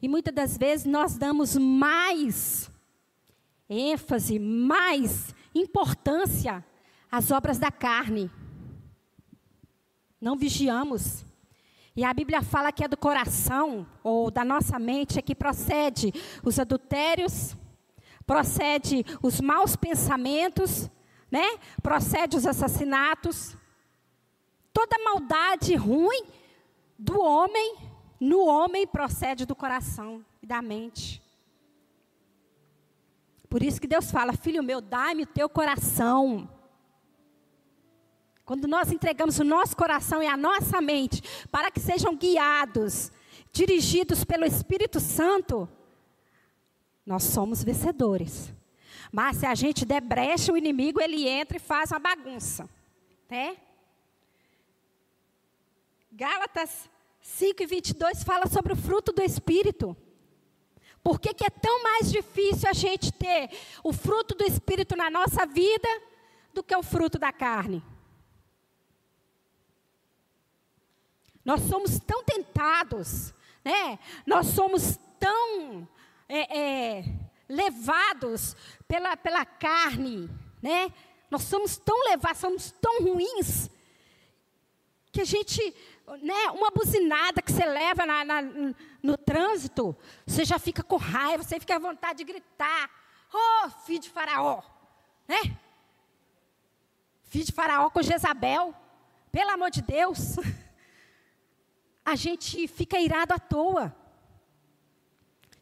E 0.00 0.08
muitas 0.08 0.34
das 0.34 0.56
vezes 0.56 0.86
nós 0.86 1.18
damos 1.18 1.56
mais 1.56 2.70
ênfase, 3.68 4.38
mais 4.38 5.34
importância 5.58 6.64
às 7.10 7.30
obras 7.30 7.58
da 7.58 7.70
carne. 7.70 8.30
Não 10.20 10.36
vigiamos. 10.36 11.24
E 11.94 12.04
a 12.04 12.12
Bíblia 12.12 12.42
fala 12.42 12.72
que 12.72 12.84
é 12.84 12.88
do 12.88 12.96
coração, 12.96 13.86
ou 14.02 14.30
da 14.30 14.44
nossa 14.44 14.78
mente, 14.78 15.18
é 15.18 15.22
que 15.22 15.34
procede 15.34 16.12
os 16.44 16.58
adultérios, 16.58 17.56
procede 18.26 19.04
os 19.22 19.40
maus 19.40 19.76
pensamentos, 19.76 20.90
né? 21.30 21.58
Procede 21.82 22.36
os 22.36 22.46
assassinatos. 22.46 23.56
Toda 24.72 25.02
maldade 25.02 25.74
ruim 25.74 26.24
do 26.98 27.18
homem, 27.20 27.76
no 28.20 28.46
homem 28.46 28.86
procede 28.86 29.46
do 29.46 29.54
coração 29.54 30.24
e 30.42 30.46
da 30.46 30.60
mente. 30.60 31.25
Por 33.56 33.62
isso 33.62 33.80
que 33.80 33.86
Deus 33.86 34.10
fala: 34.10 34.34
Filho 34.34 34.62
meu, 34.62 34.82
dá-me 34.82 35.22
o 35.22 35.26
teu 35.26 35.48
coração. 35.48 36.46
Quando 38.44 38.68
nós 38.68 38.92
entregamos 38.92 39.38
o 39.38 39.44
nosso 39.44 39.74
coração 39.74 40.22
e 40.22 40.26
a 40.26 40.36
nossa 40.36 40.78
mente 40.78 41.22
para 41.50 41.70
que 41.70 41.80
sejam 41.80 42.14
guiados, 42.14 43.10
dirigidos 43.50 44.24
pelo 44.24 44.44
Espírito 44.44 45.00
Santo, 45.00 45.66
nós 47.06 47.22
somos 47.22 47.64
vencedores. 47.64 48.52
Mas 49.10 49.38
se 49.38 49.46
a 49.46 49.54
gente 49.54 49.86
der 49.86 50.02
brecha, 50.02 50.52
o 50.52 50.58
inimigo 50.58 51.00
ele 51.00 51.26
entra 51.26 51.56
e 51.56 51.58
faz 51.58 51.92
uma 51.92 51.98
bagunça, 51.98 52.68
né? 53.26 53.56
Gálatas 56.12 56.90
5 57.22 57.62
e 57.62 57.66
22 57.66 58.22
fala 58.22 58.48
sobre 58.48 58.74
o 58.74 58.76
fruto 58.76 59.12
do 59.12 59.22
Espírito. 59.22 59.96
Por 61.06 61.20
que, 61.20 61.32
que 61.32 61.46
é 61.46 61.50
tão 61.50 61.84
mais 61.84 62.10
difícil 62.10 62.68
a 62.68 62.72
gente 62.72 63.12
ter 63.12 63.48
o 63.84 63.92
fruto 63.92 64.34
do 64.34 64.42
Espírito 64.42 64.96
na 64.96 65.08
nossa 65.08 65.46
vida 65.46 65.88
do 66.52 66.64
que 66.64 66.74
o 66.74 66.82
fruto 66.82 67.16
da 67.16 67.32
carne? 67.32 67.80
Nós 71.44 71.60
somos 71.60 72.00
tão 72.00 72.24
tentados, 72.24 73.32
né? 73.64 74.00
Nós 74.26 74.48
somos 74.48 74.98
tão 75.20 75.88
é, 76.28 76.58
é, 76.58 77.04
levados 77.48 78.56
pela, 78.88 79.16
pela 79.16 79.46
carne, 79.46 80.28
né? 80.60 80.92
Nós 81.30 81.42
somos 81.44 81.76
tão 81.76 81.96
levados, 82.10 82.40
somos 82.40 82.72
tão 82.80 83.00
ruins, 83.04 83.70
que 85.12 85.20
a 85.20 85.24
gente, 85.24 85.72
né, 86.22 86.50
uma 86.50 86.70
buzinada 86.70 87.42
que 87.42 87.52
você 87.52 87.64
leva 87.64 88.06
na, 88.06 88.24
na, 88.24 88.42
no 89.02 89.16
trânsito, 89.16 89.96
você 90.24 90.44
já 90.44 90.58
fica 90.58 90.82
com 90.82 90.96
raiva, 90.96 91.42
você 91.42 91.58
fica 91.58 91.76
à 91.76 91.78
vontade 91.78 92.18
de 92.18 92.24
gritar, 92.24 92.90
oh, 93.32 93.70
filho 93.84 94.00
de 94.00 94.10
faraó, 94.10 94.62
né? 95.26 95.56
Filho 97.24 97.44
de 97.44 97.52
faraó 97.52 97.90
com 97.90 98.02
Jezabel, 98.02 98.74
pelo 99.32 99.50
amor 99.50 99.70
de 99.70 99.82
Deus. 99.82 100.36
a 102.04 102.14
gente 102.14 102.68
fica 102.68 103.00
irado 103.00 103.34
à 103.34 103.38
toa. 103.38 103.94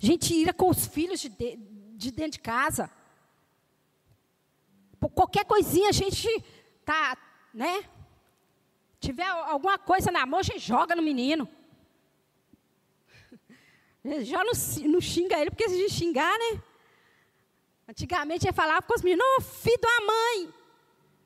A 0.02 0.06
gente 0.06 0.34
ira 0.34 0.52
com 0.52 0.68
os 0.68 0.86
filhos 0.86 1.20
de, 1.20 1.30
de, 1.30 1.56
de 1.56 2.10
dentro 2.10 2.32
de 2.32 2.40
casa. 2.40 2.90
Por 5.00 5.08
qualquer 5.10 5.46
coisinha 5.46 5.88
a 5.88 5.92
gente 5.92 6.28
tá, 6.84 7.16
né? 7.52 7.88
Tiver 9.04 9.26
alguma 9.26 9.78
coisa 9.78 10.10
na 10.10 10.24
mão, 10.24 10.42
gente 10.42 10.60
joga 10.60 10.96
no 10.96 11.02
menino. 11.02 11.46
Já 14.22 14.42
não, 14.42 14.52
não 14.90 15.00
xinga 15.00 15.38
ele, 15.38 15.50
porque 15.50 15.68
se 15.68 15.90
xingar, 15.90 16.32
né? 16.38 16.62
Antigamente 17.86 18.46
ele 18.46 18.54
falava 18.54 18.80
com 18.80 18.94
os 18.94 19.02
meninos, 19.02 19.26
oh, 19.36 19.42
filho 19.42 19.78
da 19.78 20.06
mãe. 20.06 20.54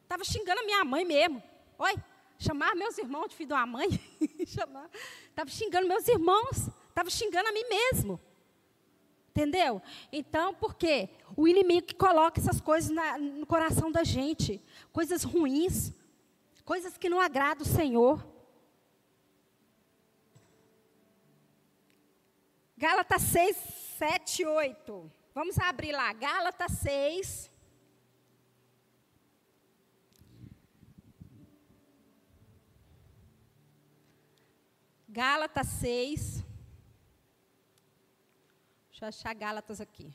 Estava 0.03 0.25
xingando 0.25 0.61
a 0.61 0.65
minha 0.65 0.85
mãe 0.85 1.05
mesmo. 1.05 1.41
Oi, 1.79 1.95
chamar 2.37 2.75
meus 2.75 2.99
irmãos 2.99 3.29
de 3.29 3.37
filho 3.37 3.51
da 3.51 3.65
mãe, 3.65 3.89
estava 4.41 5.49
xingando 5.49 5.87
meus 5.87 6.09
irmãos, 6.09 6.69
estava 6.89 7.09
xingando 7.11 7.49
a 7.49 7.53
mim 7.53 7.65
mesmo. 7.69 8.21
Entendeu? 9.31 9.81
Então, 10.11 10.53
por 10.53 10.75
quê? 10.75 11.11
O 11.37 11.47
inimigo 11.47 11.87
que 11.87 11.95
coloca 11.95 12.41
essas 12.41 12.61
coisas 12.61 12.91
na, 12.91 13.17
no 13.19 13.47
coração 13.47 13.93
da 13.93 14.03
gente, 14.03 14.61
coisas 14.93 15.23
ruins, 15.23 15.93
coisas 16.71 16.99
que 16.99 17.09
não 17.09 17.19
agradam 17.19 17.67
o 17.67 17.75
Senhor. 17.81 18.17
Gálatas 22.77 23.23
6, 23.23 23.57
7, 23.99 24.45
8. 24.45 25.13
Vamos 25.35 25.59
abrir 25.59 25.93
lá. 25.93 26.13
Gálatas 26.13 26.73
6, 26.73 27.51
Gálatas 35.09 35.67
6. 35.69 36.45
Deixa 38.91 39.05
eu 39.07 39.09
achar 39.09 39.35
Gálatas 39.35 39.81
aqui. 39.81 40.15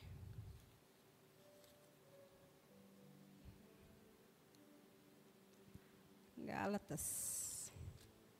Gálatas. 6.54 7.72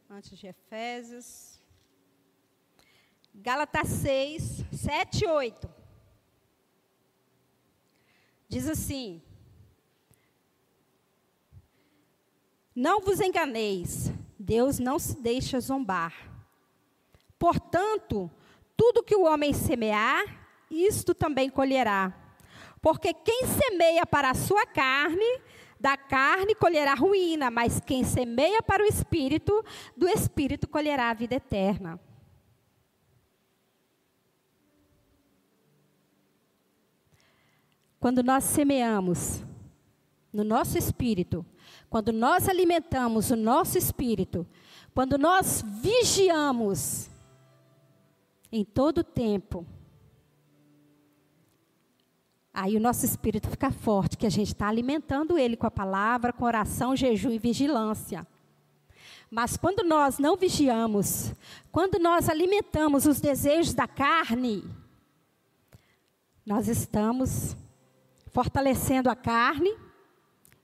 Antes 0.09 0.38
de 0.38 0.46
Efésios. 0.46 1.61
Gálatas 3.35 3.88
6, 3.88 4.64
7 4.70 5.24
e 5.24 5.27
8. 5.27 5.68
Diz 8.48 8.68
assim: 8.68 9.20
Não 12.72 13.00
vos 13.00 13.18
enganeis, 13.18 14.12
Deus 14.38 14.79
não 14.79 14.96
se 14.96 15.20
deixa 15.20 15.59
zombar. 15.59 16.14
Portanto, 17.37 18.31
tudo 18.77 19.03
que 19.03 19.16
o 19.16 19.24
homem 19.24 19.53
semear, 19.53 20.24
isto 20.70 21.16
também 21.16 21.50
colherá. 21.50 22.14
Porque 22.81 23.12
quem 23.12 23.42
semeia 23.44 24.07
para 24.07 24.31
a 24.31 24.35
sua 24.35 24.64
carne, 24.64 25.42
da 25.85 25.99
carne 25.99 26.55
colherá 26.55 26.94
ruína, 26.94 27.51
mas 27.51 27.79
quem 27.79 28.05
semeia 28.05 28.62
para 28.62 28.83
o 28.83 28.87
espírito, 28.87 29.62
do 29.94 30.09
espírito 30.09 30.66
colherá 30.66 31.11
a 31.11 31.12
vida 31.12 31.35
eterna. 31.35 32.01
Quando 38.01 38.23
nós 38.23 38.44
semeamos 38.44 39.44
no 40.33 40.42
nosso 40.42 40.79
espírito, 40.79 41.44
quando 41.90 42.14
nós 42.14 42.49
alimentamos 42.49 43.31
o 43.31 43.37
nosso 43.37 43.77
espírito, 43.77 44.47
quando 44.94 45.18
nós 45.18 45.62
vigiamos 45.83 47.11
em 48.51 48.64
todo 48.64 48.99
o 48.99 49.05
tempo. 49.05 49.66
Aí 52.57 52.77
o 52.77 52.81
nosso 52.81 53.05
espírito 53.05 53.51
fica 53.51 53.73
forte, 53.73 54.17
que 54.17 54.27
a 54.27 54.31
gente 54.31 54.47
está 54.47 54.69
alimentando 54.69 55.37
ele 55.37 55.57
com 55.57 55.67
a 55.67 55.71
palavra, 55.73 56.33
com 56.33 56.45
oração, 56.45 56.95
jejum 56.95 57.33
e 57.33 57.38
vigilância. 57.38 58.25
Mas 59.29 59.57
quando 59.57 59.83
nós 59.83 60.21
não 60.21 60.37
vigiamos, 60.37 61.35
quando 61.73 61.99
nós 61.99 62.29
alimentamos 62.29 63.07
os 63.07 63.21
desejos 63.21 63.75
da 63.75 63.88
carne, 63.88 64.62
nós 66.47 66.69
estamos 66.69 67.57
fortalecendo 68.33 69.11
a 69.11 69.17
carne 69.17 69.77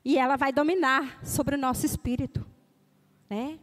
e 0.05 0.17
ela 0.17 0.37
vai 0.37 0.53
dominar 0.53 1.19
sobre 1.25 1.55
o 1.55 1.59
nosso 1.59 1.85
espírito, 1.85 2.45
né? 3.29 3.59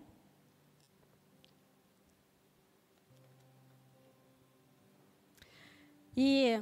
E 6.14 6.60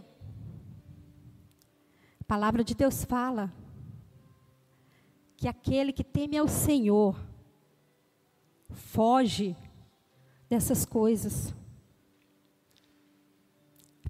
a 2.26 2.28
palavra 2.28 2.64
de 2.64 2.74
Deus 2.74 3.04
fala 3.04 3.52
que 5.36 5.46
aquele 5.46 5.92
que 5.92 6.02
teme 6.02 6.36
ao 6.36 6.48
Senhor 6.48 7.16
foge 8.68 9.56
dessas 10.48 10.84
coisas. 10.84 11.54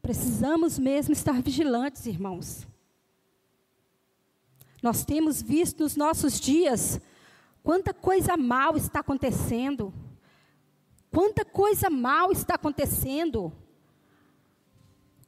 Precisamos 0.00 0.78
mesmo 0.78 1.12
estar 1.12 1.42
vigilantes, 1.42 2.06
irmãos. 2.06 2.66
Nós 4.82 5.04
temos 5.04 5.42
visto 5.42 5.82
nos 5.82 5.94
nossos 5.94 6.40
dias 6.40 6.98
quanta 7.62 7.92
coisa 7.92 8.34
mal 8.34 8.78
está 8.78 9.00
acontecendo. 9.00 9.92
Quanta 11.10 11.44
coisa 11.44 11.90
mal 11.90 12.32
está 12.32 12.54
acontecendo. 12.54 13.52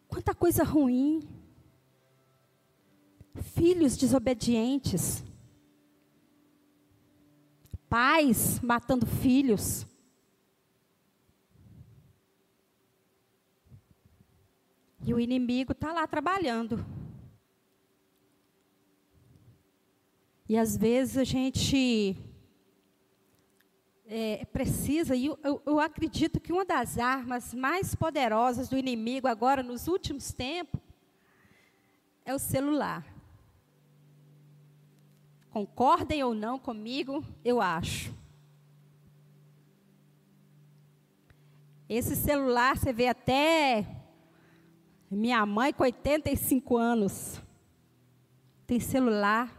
Quanta 0.08 0.34
coisa 0.34 0.64
ruim. 0.64 1.36
Filhos 3.34 3.96
desobedientes. 3.96 5.24
Pais 7.88 8.60
matando 8.60 9.06
filhos. 9.06 9.86
E 15.04 15.14
o 15.14 15.20
inimigo 15.20 15.72
está 15.72 15.92
lá 15.92 16.06
trabalhando. 16.06 16.84
E 20.48 20.56
às 20.56 20.76
vezes 20.76 21.16
a 21.18 21.24
gente 21.24 22.16
é, 24.06 24.46
precisa, 24.46 25.14
e 25.14 25.26
eu, 25.26 25.38
eu, 25.44 25.62
eu 25.66 25.78
acredito 25.78 26.40
que 26.40 26.52
uma 26.52 26.64
das 26.64 26.98
armas 26.98 27.52
mais 27.52 27.94
poderosas 27.94 28.68
do 28.68 28.78
inimigo 28.78 29.28
agora, 29.28 29.62
nos 29.62 29.86
últimos 29.86 30.32
tempos, 30.32 30.80
é 32.24 32.34
o 32.34 32.38
celular. 32.38 33.17
Concordem 35.50 36.22
ou 36.22 36.34
não 36.34 36.58
comigo, 36.58 37.24
eu 37.44 37.60
acho. 37.60 38.12
Esse 41.88 42.14
celular, 42.14 42.76
você 42.76 42.92
vê 42.92 43.08
até 43.08 43.86
minha 45.10 45.44
mãe, 45.46 45.72
com 45.72 45.82
85 45.84 46.76
anos, 46.76 47.40
tem 48.66 48.78
celular, 48.78 49.50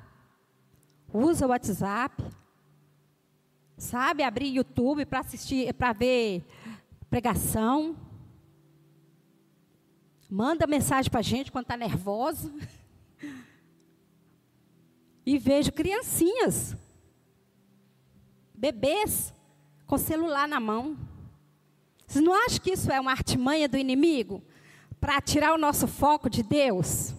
usa 1.11 1.47
o 1.47 1.49
WhatsApp, 1.49 2.23
sabe 3.75 4.21
abrir 4.21 4.53
YouTube 4.53 5.07
para 5.07 5.21
assistir, 5.21 5.73
para 5.73 5.91
ver 5.91 6.45
pregação, 7.09 7.95
manda 10.29 10.67
mensagem 10.67 11.09
para 11.09 11.21
a 11.21 11.23
gente 11.23 11.51
quando 11.51 11.63
está 11.63 11.75
nervosa. 11.75 12.53
E 15.29 15.37
vejo 15.37 15.71
criancinhas, 15.71 16.75
bebês, 18.55 19.33
com 19.85 19.97
celular 19.97 20.47
na 20.47 20.59
mão. 20.59 20.97
Vocês 22.07 22.23
não 22.23 22.33
acham 22.33 22.59
que 22.59 22.71
isso 22.71 22.91
é 22.91 22.99
uma 22.99 23.11
artimanha 23.11 23.69
do 23.69 23.77
inimigo? 23.77 24.41
para 24.99 25.21
tirar 25.21 25.53
o 25.53 25.57
nosso 25.57 25.87
foco 25.87 26.29
de 26.29 26.43
Deus? 26.43 27.13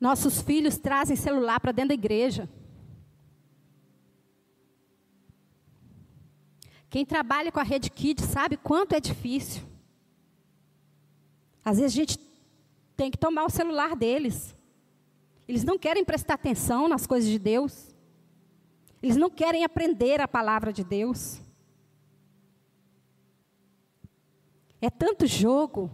Nossos 0.00 0.40
filhos 0.40 0.78
trazem 0.78 1.14
celular 1.14 1.60
para 1.60 1.72
dentro 1.72 1.90
da 1.90 1.94
igreja. 1.94 2.48
Quem 6.88 7.04
trabalha 7.06 7.52
com 7.52 7.60
a 7.60 7.62
Rede 7.62 7.90
Kids 7.90 8.24
sabe 8.24 8.56
quanto 8.56 8.94
é 8.94 9.00
difícil. 9.00 9.69
Às 11.64 11.78
vezes 11.78 11.92
a 11.92 11.96
gente 11.96 12.18
tem 12.96 13.10
que 13.10 13.18
tomar 13.18 13.44
o 13.44 13.50
celular 13.50 13.96
deles. 13.96 14.54
Eles 15.48 15.64
não 15.64 15.78
querem 15.78 16.04
prestar 16.04 16.34
atenção 16.34 16.88
nas 16.88 17.06
coisas 17.06 17.28
de 17.28 17.38
Deus. 17.38 17.94
Eles 19.02 19.16
não 19.16 19.30
querem 19.30 19.64
aprender 19.64 20.20
a 20.20 20.28
palavra 20.28 20.72
de 20.72 20.84
Deus. 20.84 21.40
É 24.80 24.88
tanto 24.88 25.26
jogo, 25.26 25.90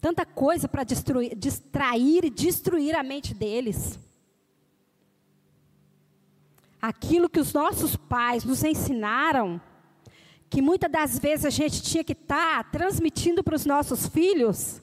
tanta 0.00 0.24
coisa 0.24 0.68
para 0.68 0.84
distrair 0.84 2.24
e 2.24 2.30
destruir 2.30 2.94
a 2.94 3.02
mente 3.02 3.34
deles. 3.34 3.98
Aquilo 6.80 7.28
que 7.28 7.40
os 7.40 7.52
nossos 7.52 7.96
pais 7.96 8.44
nos 8.44 8.62
ensinaram, 8.62 9.60
que 10.48 10.62
muitas 10.62 10.90
das 10.90 11.18
vezes 11.18 11.44
a 11.44 11.50
gente 11.50 11.82
tinha 11.82 12.04
que 12.04 12.12
estar 12.12 12.64
tá 12.64 12.70
transmitindo 12.70 13.42
para 13.42 13.56
os 13.56 13.66
nossos 13.66 14.06
filhos, 14.06 14.80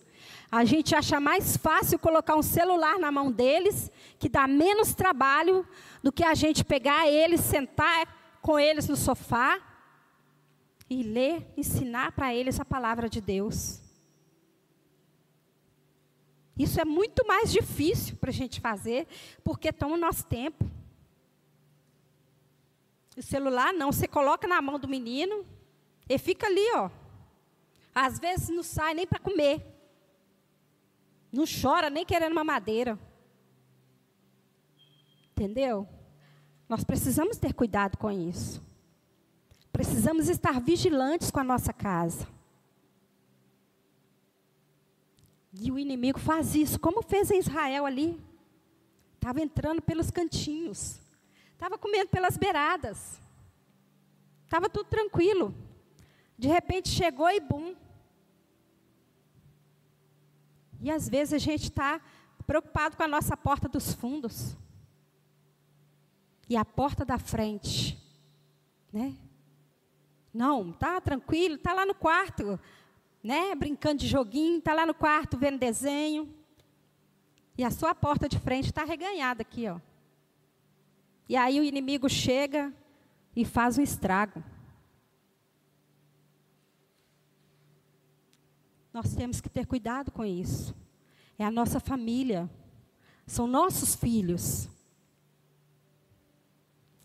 a 0.51 0.65
gente 0.65 0.93
acha 0.93 1.19
mais 1.19 1.57
fácil 1.57 1.97
colocar 1.97 2.35
um 2.35 2.43
celular 2.43 2.99
na 2.99 3.11
mão 3.11 3.31
deles, 3.31 3.89
que 4.19 4.29
dá 4.29 4.47
menos 4.47 4.93
trabalho 4.93 5.67
do 6.03 6.11
que 6.11 6.23
a 6.23 6.35
gente 6.35 6.63
pegar 6.63 7.07
eles, 7.07 7.41
sentar 7.41 8.37
com 8.41 8.59
eles 8.59 8.87
no 8.87 8.95
sofá 8.95 9.59
e 10.89 11.01
ler, 11.01 11.51
ensinar 11.57 12.11
para 12.11 12.35
eles 12.35 12.59
a 12.59 12.65
palavra 12.65 13.09
de 13.09 13.19
Deus. 13.19 13.81
Isso 16.55 16.79
é 16.79 16.85
muito 16.85 17.25
mais 17.25 17.51
difícil 17.51 18.15
para 18.17 18.29
a 18.29 18.33
gente 18.33 18.61
fazer, 18.61 19.07
porque 19.43 19.73
toma 19.73 19.95
o 19.95 19.99
nosso 19.99 20.23
tempo. 20.25 20.69
O 23.17 23.21
celular 23.23 23.73
não, 23.73 23.91
você 23.91 24.07
coloca 24.07 24.47
na 24.47 24.61
mão 24.61 24.77
do 24.77 24.87
menino 24.87 25.43
e 26.07 26.17
fica 26.17 26.47
ali, 26.47 26.73
ó. 26.75 26.89
Às 27.93 28.19
vezes 28.19 28.49
não 28.49 28.63
sai 28.63 28.93
nem 28.93 29.07
para 29.07 29.19
comer. 29.19 29.65
Não 31.31 31.45
chora 31.45 31.89
nem 31.89 32.05
querendo 32.05 32.33
uma 32.33 32.43
madeira. 32.43 32.99
Entendeu? 35.31 35.87
Nós 36.67 36.83
precisamos 36.83 37.37
ter 37.37 37.53
cuidado 37.53 37.97
com 37.97 38.11
isso. 38.11 38.61
Precisamos 39.71 40.29
estar 40.29 40.61
vigilantes 40.61 41.31
com 41.31 41.39
a 41.39 41.43
nossa 41.43 41.73
casa. 41.73 42.27
E 45.59 45.71
o 45.71 45.77
inimigo 45.77 46.19
faz 46.19 46.55
isso, 46.55 46.79
como 46.79 47.01
fez 47.01 47.29
em 47.29 47.39
Israel 47.39 47.85
ali. 47.85 48.19
Estava 49.15 49.41
entrando 49.41 49.81
pelos 49.81 50.11
cantinhos. 50.11 50.99
Estava 51.53 51.77
comendo 51.77 52.09
pelas 52.09 52.37
beiradas. 52.37 53.19
Estava 54.45 54.69
tudo 54.69 54.85
tranquilo. 54.85 55.53
De 56.43 56.49
repente 56.49 56.89
chegou 56.89 57.29
e 57.29 57.39
bum. 57.39 57.73
E 60.81 60.91
às 60.91 61.07
vezes 61.07 61.33
a 61.33 61.37
gente 61.37 61.63
está 61.63 62.01
preocupado 62.45 62.97
com 62.97 63.03
a 63.03 63.07
nossa 63.07 63.37
porta 63.37 63.69
dos 63.69 63.93
fundos. 63.93 64.53
E 66.49 66.57
a 66.57 66.65
porta 66.65 67.05
da 67.05 67.17
frente. 67.17 67.97
Né? 68.91 69.15
Não, 70.33 70.73
tá 70.73 70.99
tranquilo, 70.99 71.57
tá 71.57 71.71
lá 71.71 71.85
no 71.85 71.95
quarto, 71.95 72.59
né? 73.23 73.55
Brincando 73.55 74.01
de 74.01 74.07
joguinho, 74.09 74.59
tá 74.59 74.73
lá 74.73 74.85
no 74.85 74.93
quarto 74.93 75.37
vendo 75.37 75.57
desenho. 75.57 76.27
E 77.57 77.63
a 77.63 77.71
sua 77.71 77.95
porta 77.95 78.27
de 78.27 78.37
frente 78.37 78.65
está 78.65 78.83
reganhada 78.83 79.43
aqui, 79.43 79.69
ó. 79.69 79.79
E 81.29 81.37
aí 81.37 81.57
o 81.57 81.63
inimigo 81.63 82.09
chega 82.09 82.73
e 83.33 83.45
faz 83.45 83.77
um 83.77 83.81
estrago. 83.81 84.43
Nós 88.93 89.13
temos 89.15 89.41
que 89.41 89.49
ter 89.49 89.65
cuidado 89.65 90.11
com 90.11 90.23
isso. 90.23 90.75
É 91.37 91.43
a 91.43 91.51
nossa 91.51 91.79
família, 91.79 92.49
são 93.25 93.47
nossos 93.47 93.95
filhos. 93.95 94.69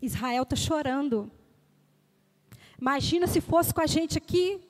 Israel 0.01 0.43
está 0.45 0.55
chorando 0.55 1.31
Imagina 2.81 3.27
se 3.27 3.41
fosse 3.41 3.75
com 3.75 3.81
a 3.81 3.87
gente 3.87 4.17
aqui. 4.17 4.61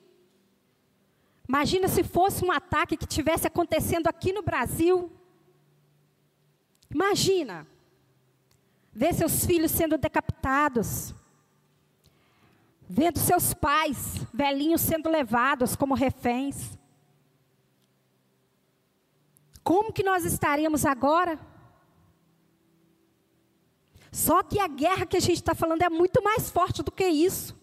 Imagina 1.47 1.87
se 1.87 2.03
fosse 2.03 2.43
um 2.43 2.51
ataque 2.51 2.97
que 2.97 3.05
tivesse 3.05 3.45
acontecendo 3.45 4.07
aqui 4.07 4.33
no 4.33 4.41
Brasil. 4.41 5.11
Imagina. 6.89 7.67
Ver 8.91 9.13
seus 9.13 9.45
filhos 9.45 9.71
sendo 9.71 9.97
decapitados. 9.97 11.13
Vendo 12.89 13.19
seus 13.19 13.53
pais, 13.53 14.15
velhinhos, 14.33 14.81
sendo 14.81 15.07
levados 15.09 15.75
como 15.75 15.93
reféns. 15.93 16.78
Como 19.63 19.93
que 19.93 20.03
nós 20.03 20.25
estaríamos 20.25 20.85
agora? 20.85 21.39
Só 24.11 24.41
que 24.41 24.59
a 24.59 24.67
guerra 24.67 25.05
que 25.05 25.17
a 25.17 25.19
gente 25.19 25.37
está 25.37 25.53
falando 25.53 25.81
é 25.81 25.89
muito 25.89 26.23
mais 26.23 26.49
forte 26.49 26.81
do 26.81 26.91
que 26.91 27.07
isso. 27.07 27.57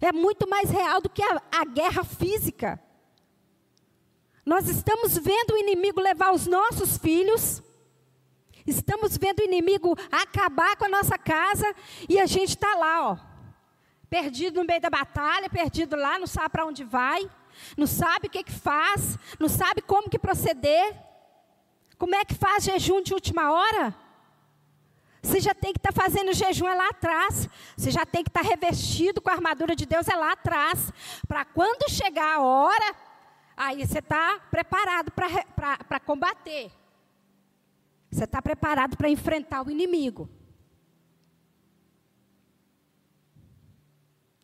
É 0.00 0.12
muito 0.12 0.48
mais 0.48 0.70
real 0.70 1.00
do 1.00 1.08
que 1.08 1.22
a, 1.22 1.42
a 1.50 1.64
guerra 1.64 2.04
física. 2.04 2.82
Nós 4.44 4.68
estamos 4.68 5.16
vendo 5.18 5.52
o 5.52 5.58
inimigo 5.58 6.00
levar 6.00 6.32
os 6.32 6.46
nossos 6.46 6.96
filhos, 6.96 7.62
estamos 8.66 9.16
vendo 9.16 9.40
o 9.40 9.44
inimigo 9.44 9.94
acabar 10.10 10.76
com 10.76 10.86
a 10.86 10.88
nossa 10.88 11.18
casa, 11.18 11.74
e 12.08 12.18
a 12.18 12.26
gente 12.26 12.50
está 12.50 12.74
lá, 12.74 13.10
ó, 13.10 13.18
perdido 14.08 14.60
no 14.60 14.66
meio 14.66 14.80
da 14.80 14.90
batalha, 14.90 15.50
perdido 15.50 15.94
lá, 15.94 16.18
não 16.18 16.26
sabe 16.26 16.48
para 16.48 16.64
onde 16.64 16.82
vai, 16.82 17.30
não 17.76 17.86
sabe 17.86 18.26
o 18.26 18.30
que, 18.30 18.42
que 18.42 18.52
faz, 18.52 19.18
não 19.38 19.48
sabe 19.48 19.82
como 19.82 20.10
que 20.10 20.18
proceder. 20.18 20.94
Como 21.98 22.14
é 22.14 22.24
que 22.24 22.34
faz 22.34 22.64
jejum 22.64 23.02
de 23.02 23.12
última 23.12 23.52
hora? 23.52 23.94
Você 25.22 25.38
já 25.38 25.54
tem 25.54 25.72
que 25.72 25.78
estar 25.78 25.92
tá 25.92 26.02
fazendo 26.02 26.32
jejum 26.32 26.66
é 26.66 26.74
lá 26.74 26.88
atrás. 26.88 27.48
Você 27.76 27.90
já 27.90 28.06
tem 28.06 28.24
que 28.24 28.30
estar 28.30 28.42
tá 28.42 28.48
revestido 28.48 29.20
com 29.20 29.28
a 29.28 29.34
armadura 29.34 29.76
de 29.76 29.84
Deus 29.84 30.08
é 30.08 30.16
lá 30.16 30.32
atrás. 30.32 30.90
Para 31.28 31.44
quando 31.44 31.90
chegar 31.90 32.36
a 32.36 32.40
hora, 32.40 32.96
aí 33.56 33.86
você 33.86 33.98
está 33.98 34.40
preparado 34.50 35.12
para 35.12 36.00
combater. 36.00 36.72
Você 38.10 38.24
está 38.24 38.40
preparado 38.40 38.96
para 38.96 39.10
enfrentar 39.10 39.64
o 39.66 39.70
inimigo. 39.70 40.28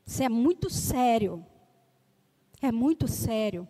Isso 0.05 0.23
é 0.23 0.29
muito 0.29 0.71
sério. 0.71 1.45
É 2.67 2.73
muito 2.73 3.07
sério. 3.07 3.69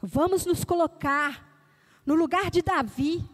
Vamos 0.00 0.44
nos 0.44 0.64
colocar 0.64 1.48
no 2.04 2.16
lugar 2.16 2.50
de 2.50 2.62
Davi. 2.62 3.24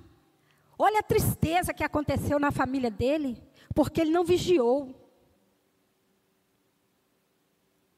Olha 0.78 1.00
a 1.00 1.02
tristeza 1.02 1.72
que 1.72 1.82
aconteceu 1.82 2.38
na 2.38 2.50
família 2.50 2.90
dele, 2.90 3.42
porque 3.74 4.02
ele 4.02 4.10
não 4.10 4.26
vigiou. 4.26 4.94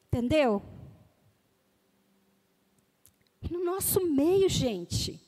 Entendeu? 0.06 0.62
No 3.50 3.64
nosso 3.64 4.06
meio, 4.06 4.48
gente. 4.48 5.20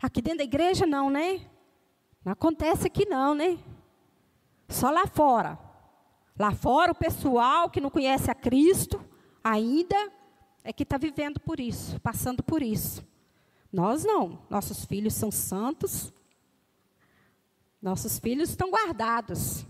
Aqui 0.00 0.20
dentro 0.20 0.38
da 0.38 0.44
igreja 0.44 0.84
não, 0.86 1.08
né? 1.08 1.48
Não 2.24 2.32
acontece 2.32 2.88
aqui 2.88 3.06
não, 3.06 3.32
né? 3.32 3.60
Só 4.68 4.90
lá 4.90 5.06
fora. 5.06 5.71
Lá 6.38 6.52
fora 6.52 6.92
o 6.92 6.94
pessoal 6.94 7.70
que 7.70 7.80
não 7.80 7.90
conhece 7.90 8.30
a 8.30 8.34
Cristo 8.34 9.04
ainda 9.42 9.96
é 10.64 10.72
que 10.72 10.82
está 10.82 10.96
vivendo 10.96 11.40
por 11.40 11.60
isso, 11.60 12.00
passando 12.00 12.42
por 12.42 12.62
isso. 12.62 13.04
Nós 13.72 14.04
não. 14.04 14.38
Nossos 14.48 14.84
filhos 14.84 15.14
são 15.14 15.30
santos. 15.30 16.12
Nossos 17.80 18.18
filhos 18.18 18.50
estão 18.50 18.70
guardados. 18.70 19.66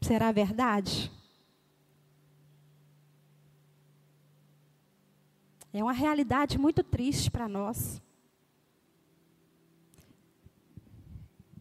Será 0.00 0.32
verdade? 0.32 1.12
É 5.72 5.82
uma 5.82 5.92
realidade 5.92 6.58
muito 6.58 6.82
triste 6.82 7.30
para 7.30 7.48
nós. 7.48 8.00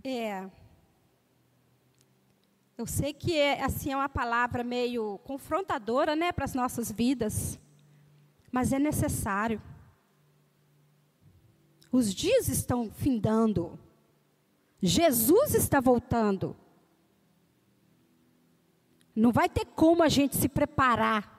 É. 0.03 0.49
Eu 2.77 2.85
sei 2.85 3.11
que 3.11 3.35
é, 3.35 3.63
assim, 3.63 3.91
é 3.91 3.95
uma 3.95 4.07
palavra 4.07 4.63
meio 4.63 5.17
confrontadora 5.23 6.15
né, 6.15 6.31
para 6.31 6.45
as 6.45 6.53
nossas 6.53 6.91
vidas, 6.91 7.59
mas 8.51 8.71
é 8.71 8.77
necessário. 8.77 9.59
Os 11.91 12.13
dias 12.13 12.47
estão 12.47 12.91
findando. 12.91 13.79
Jesus 14.79 15.55
está 15.55 15.79
voltando. 15.79 16.55
Não 19.15 19.31
vai 19.31 19.49
ter 19.49 19.65
como 19.65 20.03
a 20.03 20.09
gente 20.09 20.35
se 20.35 20.47
preparar 20.47 21.35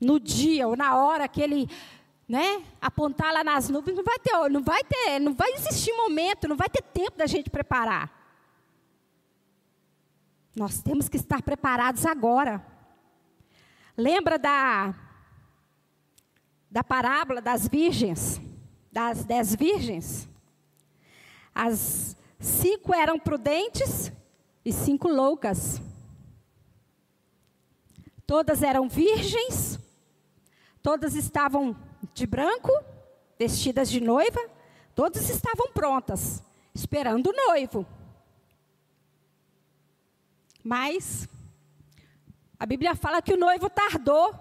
no 0.00 0.18
dia 0.18 0.66
ou 0.66 0.74
na 0.74 0.96
hora 0.96 1.28
que 1.28 1.42
ele, 1.42 1.68
né, 2.26 2.64
apontar 2.80 3.34
lá 3.34 3.44
nas 3.44 3.68
nuvens, 3.68 3.94
não 3.94 4.02
vai 4.02 4.18
ter, 4.18 4.48
não 4.48 4.62
vai 4.62 4.82
ter, 4.82 5.18
não 5.18 5.34
vai 5.34 5.52
existir 5.52 5.92
momento, 5.92 6.48
não 6.48 6.56
vai 6.56 6.70
ter 6.70 6.80
tempo 6.82 7.18
da 7.18 7.26
gente 7.26 7.50
preparar. 7.50 8.21
Nós 10.54 10.82
temos 10.82 11.08
que 11.08 11.16
estar 11.16 11.42
preparados 11.42 12.04
agora. 12.04 12.64
Lembra 13.96 14.38
da 14.38 14.94
da 16.70 16.82
parábola 16.82 17.42
das 17.42 17.68
virgens, 17.68 18.40
das 18.90 19.24
dez 19.24 19.54
virgens? 19.54 20.28
As 21.54 22.16
cinco 22.38 22.94
eram 22.94 23.18
prudentes 23.18 24.10
e 24.64 24.72
cinco 24.72 25.08
loucas. 25.08 25.80
Todas 28.26 28.62
eram 28.62 28.88
virgens, 28.88 29.78
todas 30.82 31.14
estavam 31.14 31.76
de 32.14 32.26
branco, 32.26 32.72
vestidas 33.38 33.90
de 33.90 34.00
noiva, 34.00 34.40
todas 34.94 35.28
estavam 35.28 35.72
prontas, 35.72 36.42
esperando 36.74 37.28
o 37.28 37.48
noivo. 37.48 37.86
Mas 40.62 41.28
a 42.58 42.64
Bíblia 42.64 42.94
fala 42.94 43.20
que 43.20 43.34
o 43.34 43.36
noivo 43.36 43.68
tardou. 43.68 44.34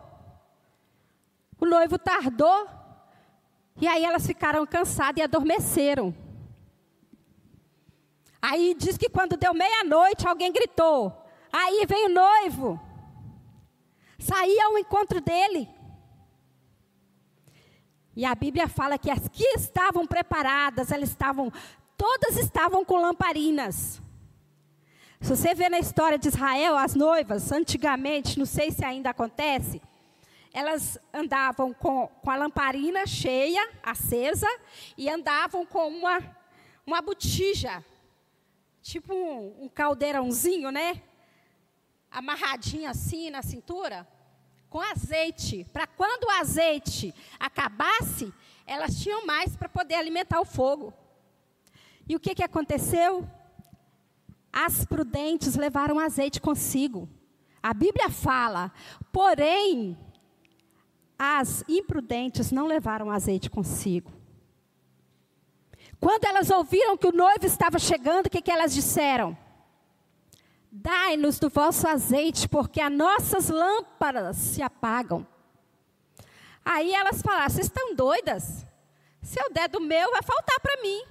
O 1.60 1.66
noivo 1.66 1.98
tardou. 1.98 2.68
E 3.78 3.88
aí 3.88 4.04
elas 4.04 4.28
ficaram 4.28 4.66
cansadas 4.66 5.18
e 5.20 5.24
adormeceram. 5.24 6.16
Aí 8.42 8.76
diz 8.76 8.98
que 8.98 9.10
quando 9.10 9.38
deu 9.38 9.54
meia-noite, 9.54 10.28
alguém 10.28 10.52
gritou: 10.52 11.26
Aí 11.52 11.86
vem 11.88 12.06
o 12.06 12.14
noivo. 12.14 12.80
Saía 14.20 14.66
ao 14.66 14.78
encontro 14.78 15.20
dele. 15.20 15.68
E 18.16 18.26
a 18.26 18.36
Bíblia 18.36 18.68
fala 18.68 18.98
que 18.98 19.10
as 19.10 19.28
que 19.30 19.44
estavam 19.56 20.06
preparadas, 20.06 20.92
elas 20.92 21.10
estavam, 21.10 21.52
todas 21.98 22.38
estavam 22.38 22.84
com 22.86 23.02
lamparinas. 23.02 24.02
Se 25.22 25.30
você 25.30 25.54
vê 25.54 25.70
na 25.70 25.78
história 25.78 26.18
de 26.18 26.30
Israel, 26.30 26.76
as 26.76 26.96
noivas, 26.96 27.52
antigamente, 27.52 28.40
não 28.40 28.46
sei 28.46 28.72
se 28.72 28.84
ainda 28.84 29.12
acontece, 29.12 29.80
elas 30.52 30.98
andavam 31.14 31.72
com, 31.76 32.08
com 32.08 32.32
a 32.32 32.36
lamparina 32.36 33.06
cheia, 33.06 33.70
acesa, 33.84 34.48
e 34.98 35.08
andavam 35.08 35.64
com 35.64 35.88
uma, 35.88 36.20
uma 36.88 37.04
botija, 37.04 37.86
tipo 38.82 39.14
um, 39.14 39.66
um 39.66 39.70
caldeirãozinho, 39.70 40.72
né? 40.72 41.00
Amarradinho 42.10 42.90
assim 42.90 43.30
na 43.30 43.44
cintura, 43.44 44.08
com 44.72 44.82
azeite. 44.82 45.68
Para 45.72 45.86
quando 45.86 46.24
o 46.24 46.32
azeite 46.32 47.14
acabasse, 47.40 48.34
elas 48.66 49.00
tinham 49.00 49.24
mais 49.24 49.56
para 49.56 49.70
poder 49.70 49.96
alimentar 49.96 50.42
o 50.42 50.46
fogo. 50.46 50.92
E 52.10 52.16
o 52.16 52.20
que, 52.20 52.34
que 52.34 52.44
aconteceu? 52.44 53.30
As 54.52 54.86
prudentes 54.86 55.56
levaram 55.56 56.00
azeite 56.00 56.42
consigo. 56.42 57.08
A 57.64 57.74
Bíblia 57.74 58.10
fala, 58.10 58.72
porém, 59.12 59.98
as 61.18 61.64
imprudentes 61.70 62.52
não 62.52 62.66
levaram 62.66 63.12
azeite 63.12 63.50
consigo. 63.50 64.12
Quando 66.00 66.26
elas 66.26 66.50
ouviram 66.50 66.98
que 66.98 67.08
o 67.08 67.12
noivo 67.12 67.46
estava 67.46 67.78
chegando, 67.78 68.26
o 68.26 68.30
que, 68.30 68.42
que 68.42 68.50
elas 68.50 68.74
disseram? 68.74 69.38
Dai-nos 70.72 71.38
do 71.38 71.50
vosso 71.50 71.88
azeite, 71.88 72.50
porque 72.50 72.82
as 72.82 72.92
nossas 72.92 73.50
lâmpadas 73.50 74.36
se 74.38 74.64
apagam. 74.64 75.28
Aí 76.66 76.94
elas 76.94 77.22
falaram: 77.22 77.50
vocês 77.50 77.68
estão 77.68 77.94
doidas? 77.94 78.66
Se 79.22 79.40
eu 79.40 79.54
der 79.54 79.70
do 79.70 79.80
meu, 79.80 80.10
vai 80.12 80.24
faltar 80.24 80.60
para 80.60 80.82
mim. 80.82 81.04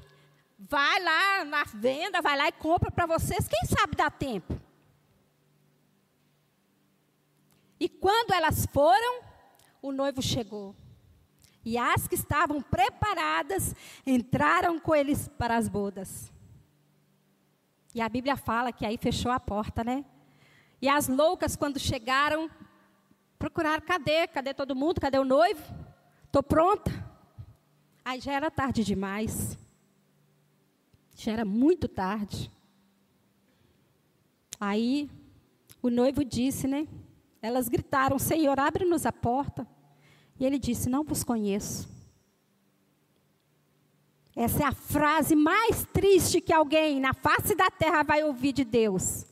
Vai 0.63 1.03
lá 1.03 1.43
na 1.47 1.65
venda, 1.65 2.21
vai 2.21 2.37
lá 2.37 2.49
e 2.49 2.53
compra 2.53 2.91
para 2.91 3.07
vocês. 3.07 3.49
Quem 3.49 3.65
sabe 3.65 3.97
dá 3.97 4.11
tempo. 4.11 4.61
E 7.79 7.89
quando 7.89 8.33
elas 8.33 8.67
foram, 8.67 9.23
o 9.81 9.91
noivo 9.91 10.21
chegou. 10.21 10.77
E 11.65 11.79
as 11.79 12.07
que 12.07 12.15
estavam 12.15 12.61
preparadas 12.61 13.75
entraram 14.07 14.79
com 14.79 14.95
eles 14.95 15.29
para 15.29 15.57
as 15.57 15.67
bodas. 15.67 16.31
E 17.95 18.03
a 18.03 18.09
Bíblia 18.09 18.37
fala 18.37 18.71
que 18.71 18.85
aí 18.85 18.99
fechou 18.99 19.33
a 19.33 19.41
porta, 19.41 19.83
né? 19.83 20.05
E 20.81 20.91
as 20.91 21.09
loucas, 21.09 21.57
quando 21.57 21.79
chegaram, 21.79 22.51
procuraram: 23.39 23.83
cadê? 23.83 24.27
Cadê 24.29 24.53
todo 24.53 24.77
mundo? 24.77 25.01
Cadê 25.01 25.19
o 25.19 25.25
noivo? 25.25 25.63
Estou 26.27 26.43
pronta. 26.43 26.91
Aí 28.05 28.21
já 28.21 28.33
era 28.33 28.51
tarde 28.51 28.85
demais. 28.85 29.59
Já 31.23 31.33
era 31.33 31.45
muito 31.45 31.87
tarde. 31.87 32.51
Aí 34.59 35.11
o 35.83 35.91
noivo 35.91 36.25
disse, 36.25 36.66
né? 36.66 36.89
Elas 37.43 37.68
gritaram: 37.68 38.18
Senhor, 38.18 38.59
abre-nos 38.59 39.05
a 39.05 39.12
porta. 39.12 39.68
E 40.39 40.47
ele 40.47 40.59
disse: 40.59 40.89
Não 40.89 41.05
vos 41.05 41.23
conheço. 41.23 41.87
Essa 44.35 44.62
é 44.62 44.66
a 44.66 44.73
frase 44.73 45.37
mais 45.37 45.85
triste 45.93 46.41
que 46.41 46.55
alguém 46.55 46.99
na 46.99 47.12
face 47.12 47.55
da 47.55 47.68
terra 47.71 48.03
vai 48.03 48.25
ouvir 48.25 48.55
de 48.55 48.64
Deus. 48.64 49.27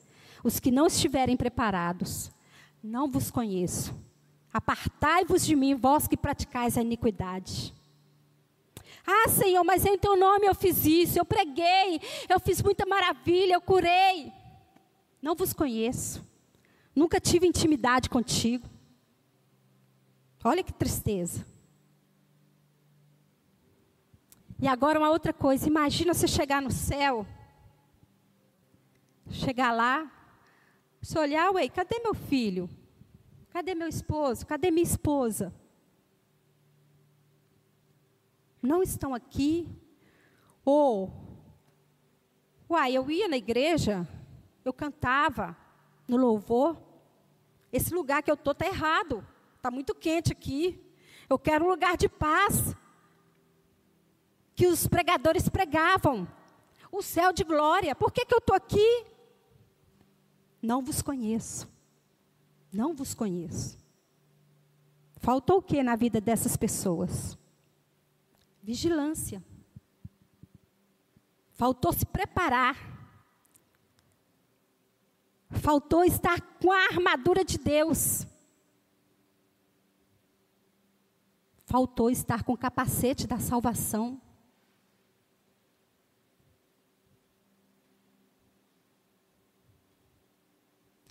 Os 0.44 0.60
que 0.60 0.70
não 0.70 0.88
estiverem 0.88 1.38
preparados, 1.38 2.30
não 2.82 3.10
vos 3.10 3.30
conheço. 3.30 3.98
Apartai-vos 4.52 5.42
de 5.42 5.56
mim, 5.56 5.74
vós 5.74 6.06
que 6.06 6.18
praticais 6.18 6.76
a 6.76 6.82
iniquidade. 6.82 7.72
Ah, 9.10 9.26
Senhor, 9.30 9.64
mas 9.64 9.86
em 9.86 9.96
teu 9.96 10.14
nome 10.18 10.46
eu 10.46 10.54
fiz 10.54 10.84
isso, 10.84 11.18
eu 11.18 11.24
preguei, 11.24 11.98
eu 12.28 12.38
fiz 12.38 12.60
muita 12.60 12.84
maravilha, 12.84 13.54
eu 13.54 13.60
curei. 13.60 14.30
Não 15.22 15.34
vos 15.34 15.54
conheço. 15.54 16.22
Nunca 16.94 17.18
tive 17.18 17.46
intimidade 17.46 18.10
contigo. 18.10 18.68
Olha 20.44 20.62
que 20.62 20.74
tristeza. 20.74 21.46
E 24.60 24.68
agora 24.68 24.98
uma 24.98 25.08
outra 25.08 25.32
coisa, 25.32 25.66
imagina 25.66 26.12
você 26.12 26.28
chegar 26.28 26.60
no 26.60 26.70
céu, 26.70 27.26
chegar 29.30 29.72
lá, 29.72 30.12
você 31.00 31.18
olhar, 31.18 31.50
ué, 31.52 31.66
cadê 31.70 31.98
meu 32.00 32.12
filho? 32.12 32.68
Cadê 33.48 33.74
meu 33.74 33.88
esposo? 33.88 34.46
Cadê 34.46 34.70
minha 34.70 34.82
esposa? 34.82 35.50
Não 38.62 38.82
estão 38.82 39.14
aqui? 39.14 39.68
Ou, 40.64 41.12
uai, 42.68 42.92
eu 42.92 43.10
ia 43.10 43.28
na 43.28 43.36
igreja, 43.36 44.06
eu 44.64 44.72
cantava 44.72 45.56
no 46.06 46.16
louvor, 46.16 46.76
esse 47.72 47.92
lugar 47.94 48.22
que 48.22 48.30
eu 48.30 48.34
estou 48.34 48.52
está 48.52 48.66
errado, 48.66 49.26
está 49.56 49.70
muito 49.70 49.94
quente 49.94 50.32
aqui, 50.32 50.82
eu 51.28 51.38
quero 51.38 51.64
um 51.64 51.68
lugar 51.68 51.96
de 51.96 52.08
paz, 52.08 52.74
que 54.54 54.66
os 54.66 54.86
pregadores 54.86 55.48
pregavam, 55.48 56.26
o 56.90 57.02
céu 57.02 57.32
de 57.32 57.44
glória, 57.44 57.94
por 57.94 58.12
que, 58.12 58.24
que 58.24 58.34
eu 58.34 58.38
estou 58.38 58.56
aqui? 58.56 59.06
Não 60.60 60.82
vos 60.82 61.00
conheço. 61.00 61.68
Não 62.72 62.94
vos 62.94 63.14
conheço. 63.14 63.78
Faltou 65.20 65.58
o 65.58 65.62
que 65.62 65.82
na 65.82 65.96
vida 65.96 66.20
dessas 66.20 66.56
pessoas? 66.56 67.38
Vigilância. 68.68 69.42
Faltou 71.54 71.90
se 71.90 72.04
preparar. 72.04 72.76
Faltou 75.48 76.04
estar 76.04 76.38
com 76.60 76.70
a 76.70 76.84
armadura 76.84 77.42
de 77.42 77.56
Deus. 77.56 78.26
Faltou 81.64 82.10
estar 82.10 82.42
com 82.42 82.52
o 82.52 82.58
capacete 82.58 83.26
da 83.26 83.38
salvação. 83.38 84.20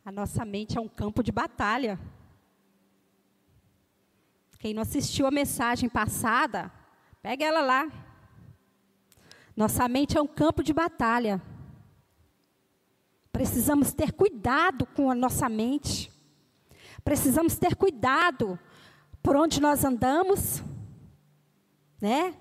A 0.05 0.11
nossa 0.11 0.45
mente 0.45 0.77
é 0.77 0.79
um 0.79 0.87
campo 0.87 1.23
de 1.23 1.31
batalha. 1.31 1.99
Quem 4.59 4.75
não 4.75 4.83
assistiu 4.83 5.25
a 5.25 5.31
mensagem 5.31 5.89
passada, 5.89 6.71
pega 7.21 7.45
ela 7.45 7.61
lá. 7.61 7.91
Nossa 9.55 9.87
mente 9.87 10.17
é 10.17 10.21
um 10.21 10.27
campo 10.27 10.63
de 10.63 10.73
batalha. 10.73 11.41
Precisamos 13.31 13.93
ter 13.93 14.13
cuidado 14.13 14.85
com 14.85 15.09
a 15.11 15.15
nossa 15.15 15.47
mente. 15.49 16.11
Precisamos 17.03 17.55
ter 17.55 17.75
cuidado 17.75 18.59
por 19.21 19.35
onde 19.35 19.61
nós 19.61 19.83
andamos, 19.83 20.63
né? 22.01 22.35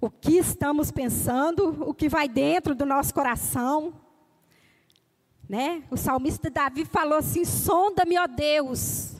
O 0.00 0.10
que 0.10 0.36
estamos 0.38 0.90
pensando, 0.90 1.88
o 1.88 1.92
que 1.92 2.08
vai 2.08 2.28
dentro 2.28 2.74
do 2.74 2.86
nosso 2.86 3.12
coração. 3.12 3.94
Né? 5.48 5.82
O 5.90 5.96
salmista 5.96 6.48
Davi 6.48 6.84
falou 6.84 7.18
assim: 7.18 7.44
sonda-me, 7.44 8.18
ó 8.18 8.26
Deus, 8.26 9.16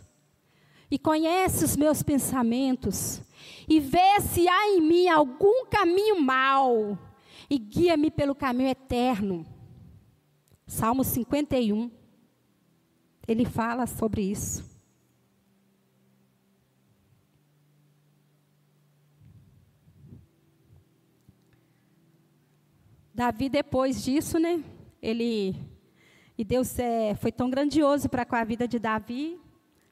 e 0.90 0.98
conhece 0.98 1.64
os 1.64 1.76
meus 1.76 2.03
pensamentos, 2.03 3.20
e 3.70 3.78
vê 3.78 4.20
se 4.20 4.48
há 4.48 4.70
em 4.70 4.80
mim 4.80 5.08
algum 5.08 5.64
caminho 5.66 6.20
mau, 6.20 6.98
e 7.48 7.56
guia-me 7.56 8.10
pelo 8.10 8.34
caminho 8.34 8.68
eterno. 8.68 9.46
Salmo 10.66 11.04
51. 11.04 11.88
Ele 13.28 13.44
fala 13.44 13.86
sobre 13.86 14.22
isso. 14.22 14.68
Davi, 23.14 23.48
depois 23.48 24.02
disso, 24.02 24.36
né? 24.40 24.64
Ele 25.00 25.54
e 26.36 26.42
Deus 26.42 26.76
é, 26.78 27.14
foi 27.14 27.30
tão 27.30 27.48
grandioso 27.48 28.08
para 28.08 28.24
com 28.24 28.34
a 28.34 28.42
vida 28.42 28.66
de 28.66 28.80
Davi, 28.80 29.38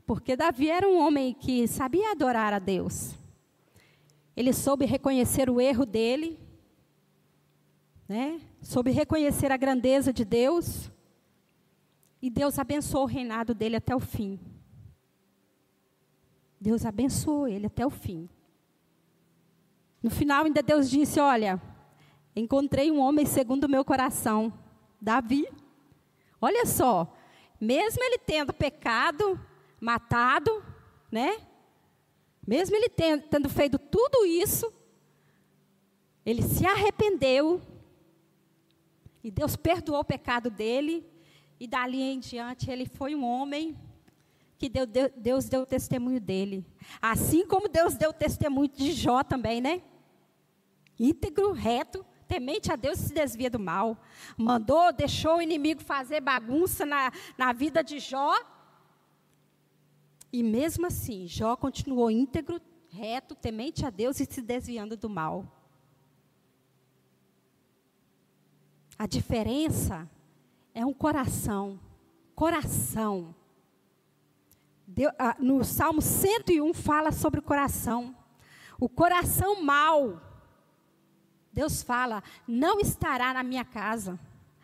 porque 0.05 0.35
Davi 0.35 0.69
era 0.69 0.89
um 0.89 0.99
homem 0.99 1.33
que 1.33 1.69
sabia 1.69 2.11
adorar 2.11 2.53
a 2.53 2.59
Deus. 2.59 3.17
Ele 4.39 4.53
soube 4.53 4.85
reconhecer 4.85 5.51
o 5.51 5.61
erro 5.61 5.85
dele, 5.85 6.39
né? 8.09 8.41
soube 8.63 8.93
reconhecer 8.93 9.51
a 9.51 9.57
grandeza 9.57 10.13
de 10.13 10.25
Deus, 10.25 10.89
e 12.23 12.31
Deus 12.31 12.57
abençoou 12.57 13.03
o 13.03 13.09
reinado 13.09 13.53
dele 13.53 13.75
até 13.75 13.97
o 13.97 13.99
fim. 13.99 14.39
Deus 16.61 16.87
abençoou 16.87 17.49
ele 17.49 17.67
até 17.67 17.85
o 17.85 17.91
fim. 17.91 18.31
No 20.01 20.09
final, 20.09 20.45
ainda 20.45 20.63
Deus 20.63 20.89
disse: 20.89 21.19
Olha, 21.19 21.61
encontrei 22.37 22.93
um 22.93 23.01
homem 23.01 23.27
segundo 23.27 23.65
o 23.65 23.69
meu 23.69 23.85
coração, 23.85 24.53
Davi. 25.01 25.49
Olha 26.41 26.65
só, 26.65 27.13
mesmo 27.61 28.05
ele 28.05 28.19
tendo 28.19 28.53
pecado, 28.53 29.37
matado, 29.81 30.63
né? 31.11 31.48
Mesmo 32.49 32.75
ele 32.75 32.89
tendo, 32.89 33.47
feito 33.51 33.79
tudo 33.79 34.25
isso, 34.25 34.73
ele 36.25 36.41
se 36.41 36.65
arrependeu 36.65 37.61
e 39.23 39.31
Deus 39.31 39.55
perdoou 39.55 40.01
o 40.01 40.05
pecado 40.05 40.49
dele 40.49 41.07
e 41.61 41.67
dali 41.67 42.01
em 42.01 42.19
diante 42.19 42.71
ele 42.71 42.87
foi 42.87 43.15
um 43.15 43.23
homem 43.23 43.77
que 44.57 44.67
deu, 44.67 44.87
Deus 44.87 45.47
deu 45.47 45.67
testemunho 45.67 46.19
dele. 46.19 46.65
Assim 47.03 47.47
como 47.47 47.69
Deus 47.69 47.97
deu 47.97 48.15
testemunho 48.15 48.71
de 48.71 48.93
Jó 48.93 49.23
também, 49.23 49.61
né? 49.61 49.83
Íntegro, 50.99 51.53
reto, 51.53 52.03
temente 52.27 52.73
a 52.73 52.77
Deus 52.77 52.99
se 52.99 53.13
desvia 53.13 53.51
do 53.51 53.59
mal. 53.59 54.03
Mandou, 54.39 54.91
deixou 54.91 55.37
o 55.37 55.43
inimigo 55.43 55.83
fazer 55.83 56.23
bagunça 56.23 56.87
na, 56.87 57.13
na 57.37 57.53
vida 57.53 57.85
de 57.85 57.99
Jó. 57.99 58.33
E 60.33 60.43
mesmo 60.43 60.87
assim, 60.87 61.27
Jó 61.27 61.57
continuou 61.57 62.11
íntegro, 62.11 62.61
reto, 62.91 63.35
temente 63.35 63.85
a 63.85 63.91
Deus 63.91 64.21
e 64.21 64.27
se 64.27 64.43
desviando 64.43 64.97
do 64.97 65.09
mal. 65.09 65.47
A 68.99 69.07
diferença 69.07 70.09
é 70.75 70.85
um 70.85 70.93
coração. 70.93 71.79
Coração. 72.35 73.35
Deus, 74.87 75.13
ah, 75.19 75.37
no 75.39 75.65
Salmo 75.65 76.03
101 76.03 76.75
fala 76.75 77.13
sobre 77.13 77.41
o 77.41 77.43
coração. 77.43 78.15
O 78.79 78.89
coração 78.89 79.63
mau 79.63 80.29
Deus 81.59 81.83
fala: 81.83 82.23
não 82.47 82.79
estará 82.79 83.35
na 83.35 83.43
minha 83.43 83.65
casa. 83.65 84.17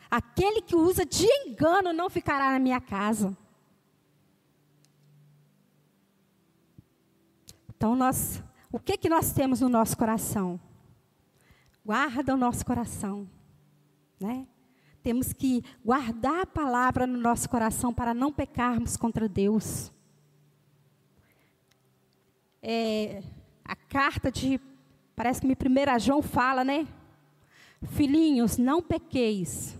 Aquele 0.08 0.62
que 0.62 0.76
usa 0.76 1.04
de 1.04 1.26
engano 1.26 1.92
não 1.92 2.08
ficará 2.08 2.52
na 2.52 2.58
minha 2.60 2.80
casa. 2.80 3.36
Então 7.85 7.95
nós, 7.95 8.43
o 8.72 8.80
que 8.80 8.97
que 8.97 9.11
nós 9.11 9.30
temos 9.30 9.61
no 9.61 9.68
nosso 9.68 9.95
coração? 9.95 10.59
Guarda 11.85 12.32
o 12.32 12.37
nosso 12.39 12.64
coração, 12.64 13.28
né? 14.18 14.49
Temos 15.03 15.35
que 15.35 15.62
guardar 15.85 16.41
a 16.41 16.47
palavra 16.47 17.07
no 17.07 17.18
nosso 17.18 17.47
coração 17.47 17.93
para 17.93 18.14
não 18.14 18.32
pecarmos 18.32 18.97
contra 18.97 19.28
Deus. 19.28 19.93
É, 22.62 23.22
a 23.62 23.76
carta 23.76 24.32
de 24.32 24.59
Parece 25.14 25.43
que 25.43 25.47
me 25.47 25.55
primeira 25.55 25.99
João 25.99 26.22
fala, 26.22 26.64
né? 26.64 26.89
Filhinhos, 27.91 28.57
não 28.57 28.80
pequeis. 28.80 29.78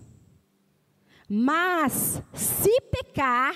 Mas, 1.27 2.21
se 2.35 2.81
pecar, 2.81 3.55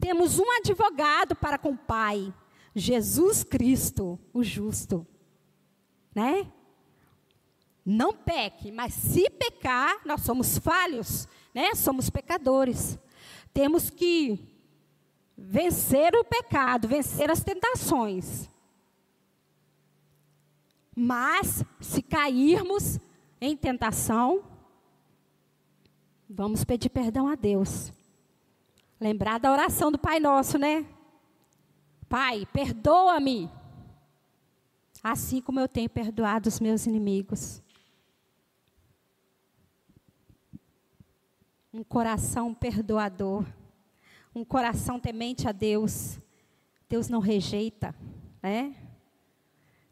temos 0.00 0.40
um 0.40 0.50
advogado 0.58 1.36
para 1.36 1.56
com 1.56 1.70
o 1.70 1.78
Pai, 1.78 2.34
Jesus 2.74 3.44
Cristo, 3.44 4.18
o 4.32 4.42
justo. 4.42 5.06
Né? 6.14 6.50
Não 7.84 8.14
peque, 8.14 8.72
mas 8.72 8.94
se 8.94 9.28
pecar, 9.30 10.00
nós 10.06 10.22
somos 10.22 10.58
falhos, 10.58 11.28
né? 11.54 11.74
Somos 11.74 12.08
pecadores. 12.08 12.98
Temos 13.52 13.90
que 13.90 14.38
vencer 15.36 16.14
o 16.14 16.24
pecado, 16.24 16.88
vencer 16.88 17.30
as 17.30 17.44
tentações. 17.44 18.48
Mas, 20.96 21.64
se 21.80 22.00
cairmos 22.00 22.98
em 23.40 23.56
tentação, 23.56 24.44
vamos 26.30 26.64
pedir 26.64 26.88
perdão 26.88 27.28
a 27.28 27.34
Deus. 27.34 27.92
Lembrar 28.98 29.38
da 29.38 29.52
oração 29.52 29.92
do 29.92 29.98
Pai 29.98 30.18
Nosso, 30.20 30.56
né? 30.56 30.86
Pai, 32.14 32.46
perdoa-me. 32.52 33.50
assim 35.02 35.40
como 35.40 35.58
eu 35.58 35.66
tenho 35.66 35.90
perdoado 35.90 36.48
os 36.48 36.60
meus 36.60 36.86
inimigos. 36.86 37.60
Um 41.72 41.82
coração 41.82 42.54
perdoador, 42.54 43.44
um 44.32 44.44
coração 44.44 45.00
temente 45.00 45.48
a 45.48 45.50
Deus. 45.50 46.20
Deus 46.88 47.08
não 47.08 47.18
rejeita, 47.18 47.92
né? 48.40 48.76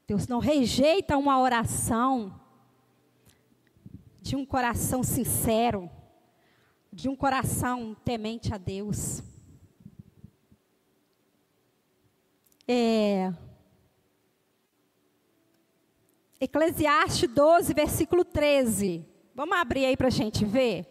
Deus 0.06 0.28
não 0.28 0.38
rejeita 0.38 1.18
uma 1.18 1.40
oração 1.40 2.40
de 4.20 4.36
um 4.36 4.46
coração 4.46 5.02
sincero, 5.02 5.90
de 6.92 7.08
um 7.08 7.16
coração 7.16 7.96
temente 8.04 8.54
a 8.54 8.58
Deus. 8.58 9.31
É, 12.74 13.30
Eclesiastes 16.40 17.28
12, 17.28 17.74
versículo 17.74 18.24
13. 18.24 19.06
Vamos 19.34 19.58
abrir 19.58 19.84
aí 19.84 19.94
para 19.94 20.06
a 20.06 20.10
gente 20.10 20.42
ver? 20.46 20.88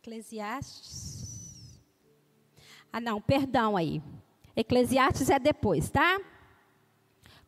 Eclesiastes. 0.00 1.80
Ah, 2.92 3.00
não, 3.00 3.20
perdão 3.20 3.76
aí. 3.76 4.00
Eclesiastes 4.54 5.28
é 5.28 5.40
depois, 5.40 5.90
tá? 5.90 6.20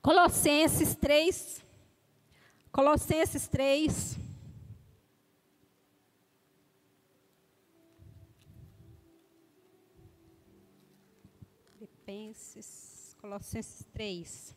Colossenses 0.02 0.96
3. 0.96 1.64
Colossenses 2.72 3.46
3. 3.46 4.29
Filipenses, 12.10 13.16
Colossenses 13.20 13.86
3. 13.92 14.56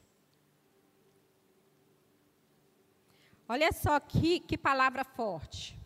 Olha 3.48 3.72
só 3.72 4.00
que, 4.00 4.40
que 4.40 4.58
palavra 4.58 5.04
forte. 5.04 5.80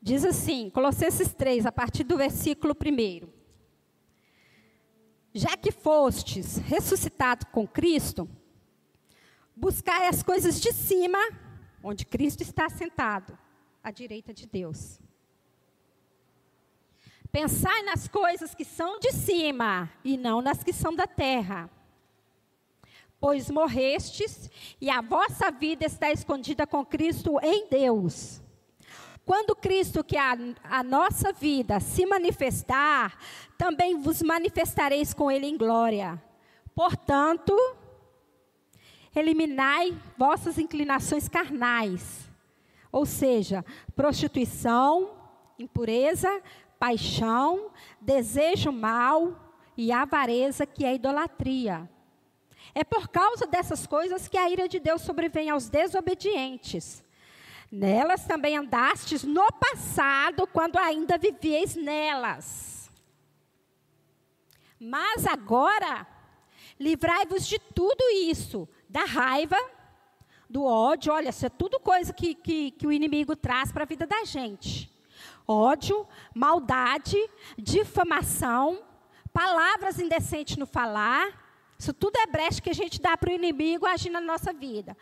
Diz 0.00 0.24
assim, 0.24 0.70
Colossenses 0.70 1.34
3, 1.34 1.66
a 1.66 1.72
partir 1.72 2.02
do 2.04 2.16
versículo 2.16 2.74
1. 2.74 3.28
Já 5.34 5.54
que 5.54 5.70
fostes 5.70 6.56
ressuscitado 6.56 7.44
com 7.46 7.68
Cristo, 7.68 8.26
buscai 9.54 10.08
as 10.08 10.22
coisas 10.22 10.58
de 10.58 10.72
cima, 10.72 11.18
onde 11.82 12.06
Cristo 12.06 12.42
está 12.42 12.70
sentado, 12.70 13.38
à 13.82 13.90
direita 13.90 14.32
de 14.32 14.46
Deus. 14.46 15.00
Pensai 17.30 17.82
nas 17.82 18.06
coisas 18.06 18.54
que 18.54 18.64
são 18.64 18.98
de 18.98 19.10
cima 19.10 19.90
e 20.04 20.18
não 20.18 20.42
nas 20.42 20.62
que 20.62 20.72
são 20.72 20.94
da 20.94 21.06
terra. 21.06 21.70
Pois 23.18 23.50
morrestes 23.50 24.50
e 24.80 24.90
a 24.90 25.00
vossa 25.00 25.50
vida 25.50 25.86
está 25.86 26.10
escondida 26.10 26.66
com 26.66 26.84
Cristo 26.84 27.38
em 27.42 27.68
Deus. 27.68 28.42
Quando 29.24 29.54
Cristo, 29.54 30.02
que 30.02 30.16
é 30.16 30.20
a, 30.20 30.36
a 30.64 30.82
nossa 30.82 31.32
vida, 31.32 31.78
se 31.78 32.04
manifestar, 32.04 33.16
também 33.56 33.96
vos 33.98 34.20
manifestareis 34.20 35.14
com 35.14 35.30
Ele 35.30 35.46
em 35.46 35.56
glória. 35.56 36.22
Portanto, 36.74 37.56
eliminai 39.14 39.96
vossas 40.18 40.58
inclinações 40.58 41.28
carnais, 41.28 42.28
ou 42.92 43.06
seja, 43.06 43.64
prostituição, 43.96 45.10
impureza, 45.58 46.42
paixão, 46.78 47.70
desejo 48.00 48.70
mal 48.70 49.56
e 49.76 49.90
avareza, 49.90 50.66
que 50.66 50.84
é 50.84 50.94
idolatria. 50.94 51.88
É 52.74 52.84
por 52.84 53.08
causa 53.08 53.46
dessas 53.46 53.86
coisas 53.86 54.28
que 54.28 54.36
a 54.36 54.48
ira 54.48 54.68
de 54.68 54.78
Deus 54.78 55.02
sobrevém 55.02 55.48
aos 55.48 55.68
desobedientes. 55.68 57.02
Nelas 57.70 58.26
também 58.26 58.56
andastes 58.56 59.24
no 59.24 59.50
passado, 59.52 60.46
quando 60.46 60.76
ainda 60.76 61.16
vivieis 61.16 61.74
nelas. 61.74 62.90
Mas 64.78 65.26
agora, 65.26 66.06
livrai-vos 66.78 67.46
de 67.46 67.58
tudo 67.58 68.02
isso, 68.28 68.68
da 68.88 69.04
raiva, 69.04 69.56
do 70.52 70.64
ódio. 70.64 71.12
Olha, 71.12 71.30
isso 71.30 71.46
é 71.46 71.48
tudo 71.48 71.80
coisa 71.80 72.12
que, 72.12 72.34
que, 72.34 72.70
que 72.72 72.86
o 72.86 72.92
inimigo 72.92 73.34
traz 73.34 73.72
para 73.72 73.84
a 73.84 73.86
vida 73.86 74.06
da 74.06 74.24
gente. 74.24 74.92
Ódio, 75.48 76.06
maldade, 76.34 77.16
difamação, 77.58 78.82
palavras 79.32 79.98
indecentes 79.98 80.56
no 80.56 80.66
falar. 80.66 81.40
Isso 81.78 81.92
tudo 81.92 82.16
é 82.18 82.26
brecha 82.26 82.60
que 82.60 82.70
a 82.70 82.74
gente 82.74 83.00
dá 83.00 83.16
para 83.16 83.30
o 83.30 83.34
inimigo 83.34 83.86
agir 83.86 84.10
na 84.10 84.20
nossa 84.20 84.52
vida. 84.52 84.96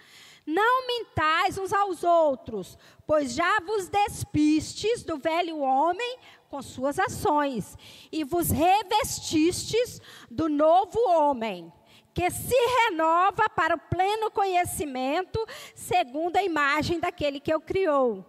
Não 0.47 0.87
mintais 0.87 1.59
uns 1.59 1.73
aos 1.73 2.03
outros, 2.03 2.79
pois 3.07 3.35
já 3.35 3.61
vos 3.61 3.89
despistes 3.89 5.03
do 5.03 5.19
velho 5.19 5.59
homem 5.59 6.19
com 6.49 6.61
suas 6.63 6.99
ações, 6.99 7.79
e 8.11 8.25
vos 8.25 8.51
revestistes 8.51 10.01
do 10.29 10.49
novo 10.49 10.99
homem, 11.09 11.73
que 12.21 12.31
se 12.31 12.55
renova 12.85 13.49
para 13.49 13.77
o 13.77 13.79
pleno 13.79 14.31
conhecimento, 14.31 15.43
segundo 15.75 16.37
a 16.37 16.43
imagem 16.43 17.01
daquele 17.01 17.41
que 17.41 17.55
o 17.55 17.63
criou. 17.63 18.27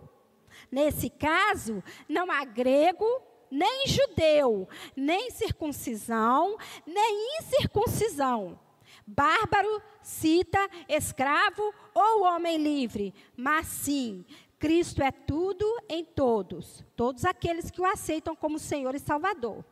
Nesse 0.71 1.09
caso, 1.09 1.83
não 2.07 2.31
há 2.31 2.45
grego, 2.45 3.05
nem 3.51 3.85
judeu, 3.85 4.69
nem 4.95 5.29
circuncisão, 5.31 6.57
nem 6.87 7.39
incircuncisão 7.39 8.57
bárbaro, 9.05 9.81
cita, 10.01 10.59
escravo 10.87 11.73
ou 11.93 12.23
homem 12.23 12.57
livre, 12.57 13.13
mas 13.35 13.67
sim, 13.67 14.23
Cristo 14.57 15.03
é 15.03 15.11
tudo 15.11 15.65
em 15.89 16.05
todos, 16.05 16.81
todos 16.95 17.25
aqueles 17.25 17.69
que 17.69 17.81
o 17.81 17.85
aceitam 17.85 18.37
como 18.37 18.57
Senhor 18.57 18.95
e 18.95 18.99
Salvador. 18.99 19.65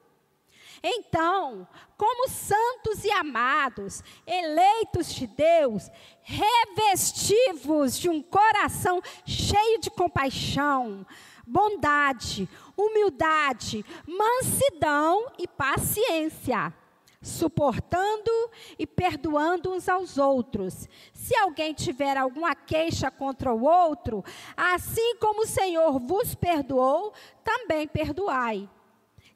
Então, 0.82 1.68
como 1.98 2.30
santos 2.30 3.04
e 3.04 3.12
amados, 3.12 4.04
eleitos 4.26 5.14
de 5.14 5.28
Deus, 5.28 5.90
revestivos 6.22 7.98
de 7.98 8.10
um 8.10 8.22
coração 8.22 9.02
cheio 9.26 9.80
de 9.80 9.90
compaixão, 9.90 11.06
bondade, 11.46 12.48
humildade, 12.78 13.86
mansidão 14.08 15.32
e 15.38 15.48
paciência 15.48 16.74
suportando 17.22 18.32
e 18.78 18.88
perdoando 18.88 19.74
uns 19.74 19.90
aos 19.90 20.18
outros. 20.18 20.88
Se 21.14 21.36
alguém 21.36 21.74
tiver 21.74 22.18
alguma 22.18 22.56
queixa 22.56 23.12
contra 23.12 23.54
o 23.54 23.64
outro, 23.64 24.24
assim 24.56 25.18
como 25.18 25.42
o 25.42 25.48
Senhor 25.48 26.00
vos 26.00 26.34
perdoou, 26.34 27.14
também 27.44 27.88
perdoai. 27.88 28.70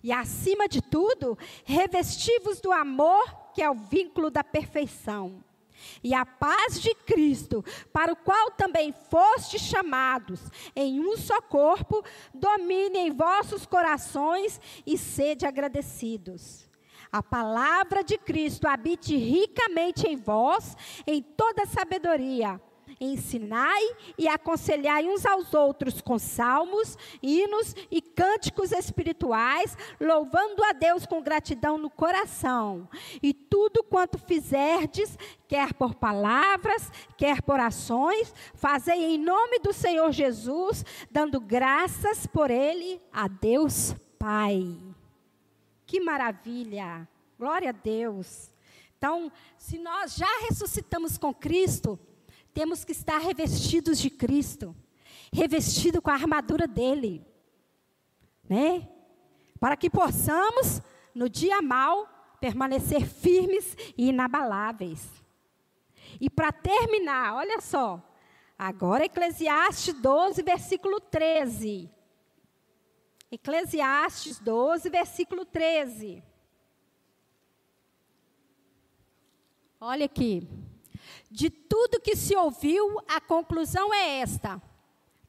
E 0.03 0.11
acima 0.11 0.67
de 0.67 0.81
tudo, 0.81 1.37
revestivos 1.63 2.59
do 2.59 2.71
amor, 2.71 3.23
que 3.53 3.61
é 3.61 3.69
o 3.69 3.75
vínculo 3.75 4.29
da 4.29 4.43
perfeição. 4.43 5.43
E 6.03 6.13
a 6.13 6.25
paz 6.25 6.81
de 6.81 6.93
Cristo, 6.93 7.63
para 7.91 8.11
o 8.11 8.15
qual 8.15 8.51
também 8.51 8.93
fostes 8.93 9.61
chamados 9.61 10.39
em 10.75 10.99
um 10.99 11.17
só 11.17 11.41
corpo, 11.41 12.03
domine 12.33 12.99
em 12.99 13.11
vossos 13.11 13.65
corações 13.65 14.59
e 14.85 14.97
sede 14.97 15.45
agradecidos 15.45 16.63
a 17.13 17.21
palavra 17.21 18.03
de 18.03 18.17
Cristo 18.17 18.67
habite 18.67 19.15
ricamente 19.15 20.07
em 20.07 20.15
vós, 20.15 20.75
em 21.05 21.21
toda 21.21 21.63
sabedoria. 21.67 22.59
Ensinai 22.99 23.81
e 24.17 24.27
aconselhai 24.27 25.07
uns 25.07 25.25
aos 25.25 25.53
outros 25.53 26.01
com 26.01 26.17
salmos, 26.19 26.97
hinos 27.21 27.75
e 27.89 28.01
cânticos 28.01 28.71
espirituais, 28.71 29.77
louvando 29.99 30.63
a 30.63 30.73
Deus 30.73 31.05
com 31.05 31.21
gratidão 31.21 31.77
no 31.77 31.89
coração. 31.89 32.87
E 33.21 33.33
tudo 33.33 33.83
quanto 33.83 34.17
fizerdes, 34.17 35.17
quer 35.47 35.73
por 35.73 35.95
palavras, 35.95 36.91
quer 37.17 37.41
por 37.41 37.59
ações, 37.59 38.33
fazei 38.53 39.03
em 39.03 39.17
nome 39.17 39.59
do 39.59 39.73
Senhor 39.73 40.11
Jesus, 40.11 40.85
dando 41.11 41.39
graças 41.39 42.25
por 42.27 42.49
Ele 42.49 43.01
a 43.11 43.27
Deus 43.27 43.95
Pai. 44.17 44.77
Que 45.85 45.99
maravilha! 45.99 47.07
Glória 47.37 47.69
a 47.69 47.73
Deus. 47.73 48.53
Então, 48.97 49.29
se 49.57 49.77
nós 49.77 50.15
já 50.15 50.39
ressuscitamos 50.47 51.17
com 51.17 51.33
Cristo, 51.33 51.99
temos 52.53 52.83
que 52.85 52.91
estar 52.91 53.19
revestidos 53.19 53.97
de 53.97 54.09
Cristo, 54.09 54.75
revestido 55.31 56.01
com 56.01 56.09
a 56.09 56.13
armadura 56.13 56.67
dele, 56.67 57.25
né? 58.47 58.87
Para 59.59 59.75
que 59.75 59.89
possamos, 59.89 60.81
no 61.15 61.27
dia 61.27 61.61
mal, 61.61 62.07
permanecer 62.39 63.07
firmes 63.07 63.75
e 63.97 64.09
inabaláveis. 64.09 65.09
E 66.19 66.29
para 66.29 66.51
terminar, 66.51 67.35
olha 67.35 67.59
só. 67.61 68.01
Agora 68.57 69.05
Eclesiastes 69.05 69.93
12, 69.95 70.43
versículo 70.43 70.99
13. 70.99 71.89
Eclesiastes 73.31 74.39
12, 74.39 74.89
versículo 74.89 75.43
13. 75.43 76.23
Olha 79.79 80.05
aqui. 80.05 80.47
De 81.29 81.49
tudo 81.49 81.99
que 81.99 82.15
se 82.15 82.35
ouviu, 82.35 82.99
a 83.07 83.19
conclusão 83.19 83.93
é 83.93 84.19
esta: 84.19 84.61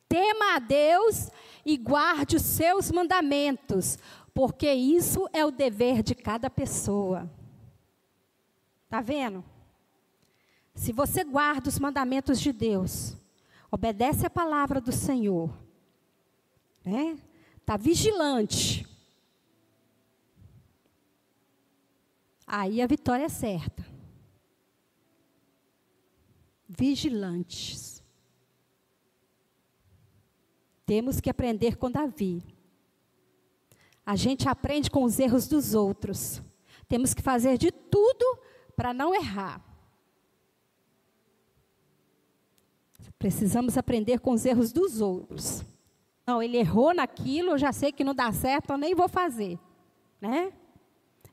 tema 0.09 0.57
a 0.57 0.59
Deus 0.59 1.30
e 1.64 1.76
guarde 1.76 2.37
os 2.37 2.43
seus 2.43 2.91
mandamentos, 2.91 3.99
porque 4.35 4.72
isso 4.72 5.28
é 5.32 5.45
o 5.45 5.51
dever 5.51 6.03
de 6.03 6.14
cada 6.14 6.51
pessoa. 6.51 7.30
Está 8.85 9.01
vendo? 9.01 9.45
Se 10.74 10.93
você 10.93 11.24
guarda 11.24 11.68
os 11.68 11.78
mandamentos 11.78 12.41
de 12.41 12.53
Deus, 12.53 13.16
obedece 13.70 14.26
a 14.26 14.30
palavra 14.30 14.80
do 14.80 14.93
Senhor, 14.93 15.51
né? 16.85 17.18
Está 17.61 17.76
vigilante. 17.76 18.87
Aí 22.47 22.82
a 22.82 22.87
vitória 22.87 23.24
é 23.24 23.28
certa. 23.28 23.93
Vigilantes. 26.77 28.03
Temos 30.87 31.20
que 31.20 31.31
aprender 31.31 31.77
com 31.77 31.91
Davi. 31.91 32.43
A 34.05 34.16
gente 34.16 34.49
aprende 34.49 34.91
com 34.91 35.03
os 35.05 35.18
erros 35.18 35.49
dos 35.49 35.75
outros. 35.75 36.43
Temos 36.87 37.14
que 37.14 37.22
fazer 37.22 37.57
de 37.57 37.70
tudo 37.70 38.39
para 38.77 38.93
não 38.93 39.14
errar. 39.14 39.62
Precisamos 43.18 43.79
aprender 43.79 44.20
com 44.20 44.33
os 44.33 44.45
erros 44.45 44.72
dos 44.72 45.01
outros. 45.01 45.64
Não, 46.27 46.43
ele 46.43 46.59
errou 46.59 46.95
naquilo, 46.95 47.53
eu 47.53 47.59
já 47.59 47.72
sei 47.72 47.93
que 47.93 48.05
não 48.05 48.14
dá 48.14 48.31
certo, 48.33 48.70
eu 48.70 48.79
nem 48.79 48.95
vou 48.95 49.09
fazer. 49.09 49.59
Né? 50.20 50.53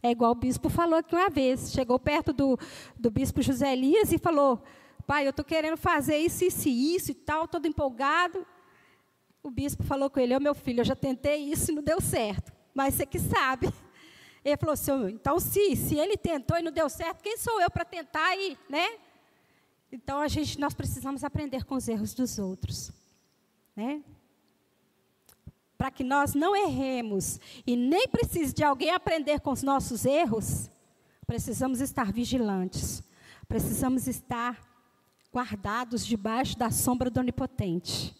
É 0.02 0.12
igual 0.12 0.32
o 0.32 0.36
bispo 0.36 0.70
falou 0.70 1.00
aqui 1.00 1.16
uma 1.16 1.30
vez. 1.30 1.72
Chegou 1.72 2.00
perto 2.00 2.32
do, 2.32 2.58
do 2.98 3.12
bispo 3.12 3.42
José 3.42 3.74
Elias 3.74 4.12
e 4.12 4.18
falou: 4.18 4.62
Pai, 5.02 5.26
eu 5.26 5.32
estou 5.32 5.46
querendo 5.46 5.78
fazer 5.78 6.18
isso, 6.18 6.44
isso 6.46 6.70
isso 6.70 7.12
e 7.12 7.16
tal, 7.16 7.48
todo 7.48 7.68
empolgado. 7.68 8.46
O 9.44 9.50
bispo 9.50 9.84
falou 9.84 10.10
com 10.10 10.20
ele: 10.20 10.34
Ô 10.34 10.38
oh, 10.38 10.40
meu 10.40 10.56
filho, 10.56 10.82
eu 10.82 10.86
já 10.86 10.96
tentei 10.96 11.38
isso 11.38 11.72
e 11.72 11.76
não 11.76 11.84
deu 11.84 12.00
certo 12.00 12.52
mas 12.74 12.96
você 12.96 13.06
que 13.06 13.20
sabe. 13.20 13.72
Ele 14.44 14.58
falou 14.58 14.74
assim, 14.74 14.92
então 15.10 15.40
se, 15.40 15.76
se 15.76 16.00
ele 16.00 16.18
tentou 16.18 16.58
e 16.58 16.64
não 16.64 16.72
deu 16.72 16.90
certo, 16.90 17.22
quem 17.22 17.38
sou 17.38 17.62
eu 17.62 17.70
para 17.70 17.86
tentar 17.86 18.36
e, 18.36 18.58
né? 18.68 18.98
Então 19.92 20.20
a 20.20 20.28
gente, 20.28 20.60
nós 20.60 20.74
precisamos 20.74 21.24
aprender 21.24 21.64
com 21.64 21.76
os 21.76 21.88
erros 21.88 22.16
dos 22.16 22.40
outros, 22.40 22.92
né? 23.76 24.02
Para 25.78 25.92
que 25.92 26.04
nós 26.04 26.34
não 26.34 26.56
erremos 26.56 27.40
e 27.68 27.76
nem 27.76 28.08
precise 28.08 28.52
de 28.52 28.64
alguém 28.64 28.90
aprender 28.90 29.42
com 29.42 29.52
os 29.52 29.62
nossos 29.62 30.06
erros, 30.06 30.72
precisamos 31.28 31.80
estar 31.80 32.12
vigilantes, 32.12 33.04
precisamos 33.48 34.08
estar 34.08 34.60
guardados 35.32 36.06
debaixo 36.06 36.58
da 36.58 36.70
sombra 36.70 37.10
do 37.10 37.20
Onipotente. 37.20 38.16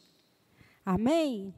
Amém? 0.86 1.54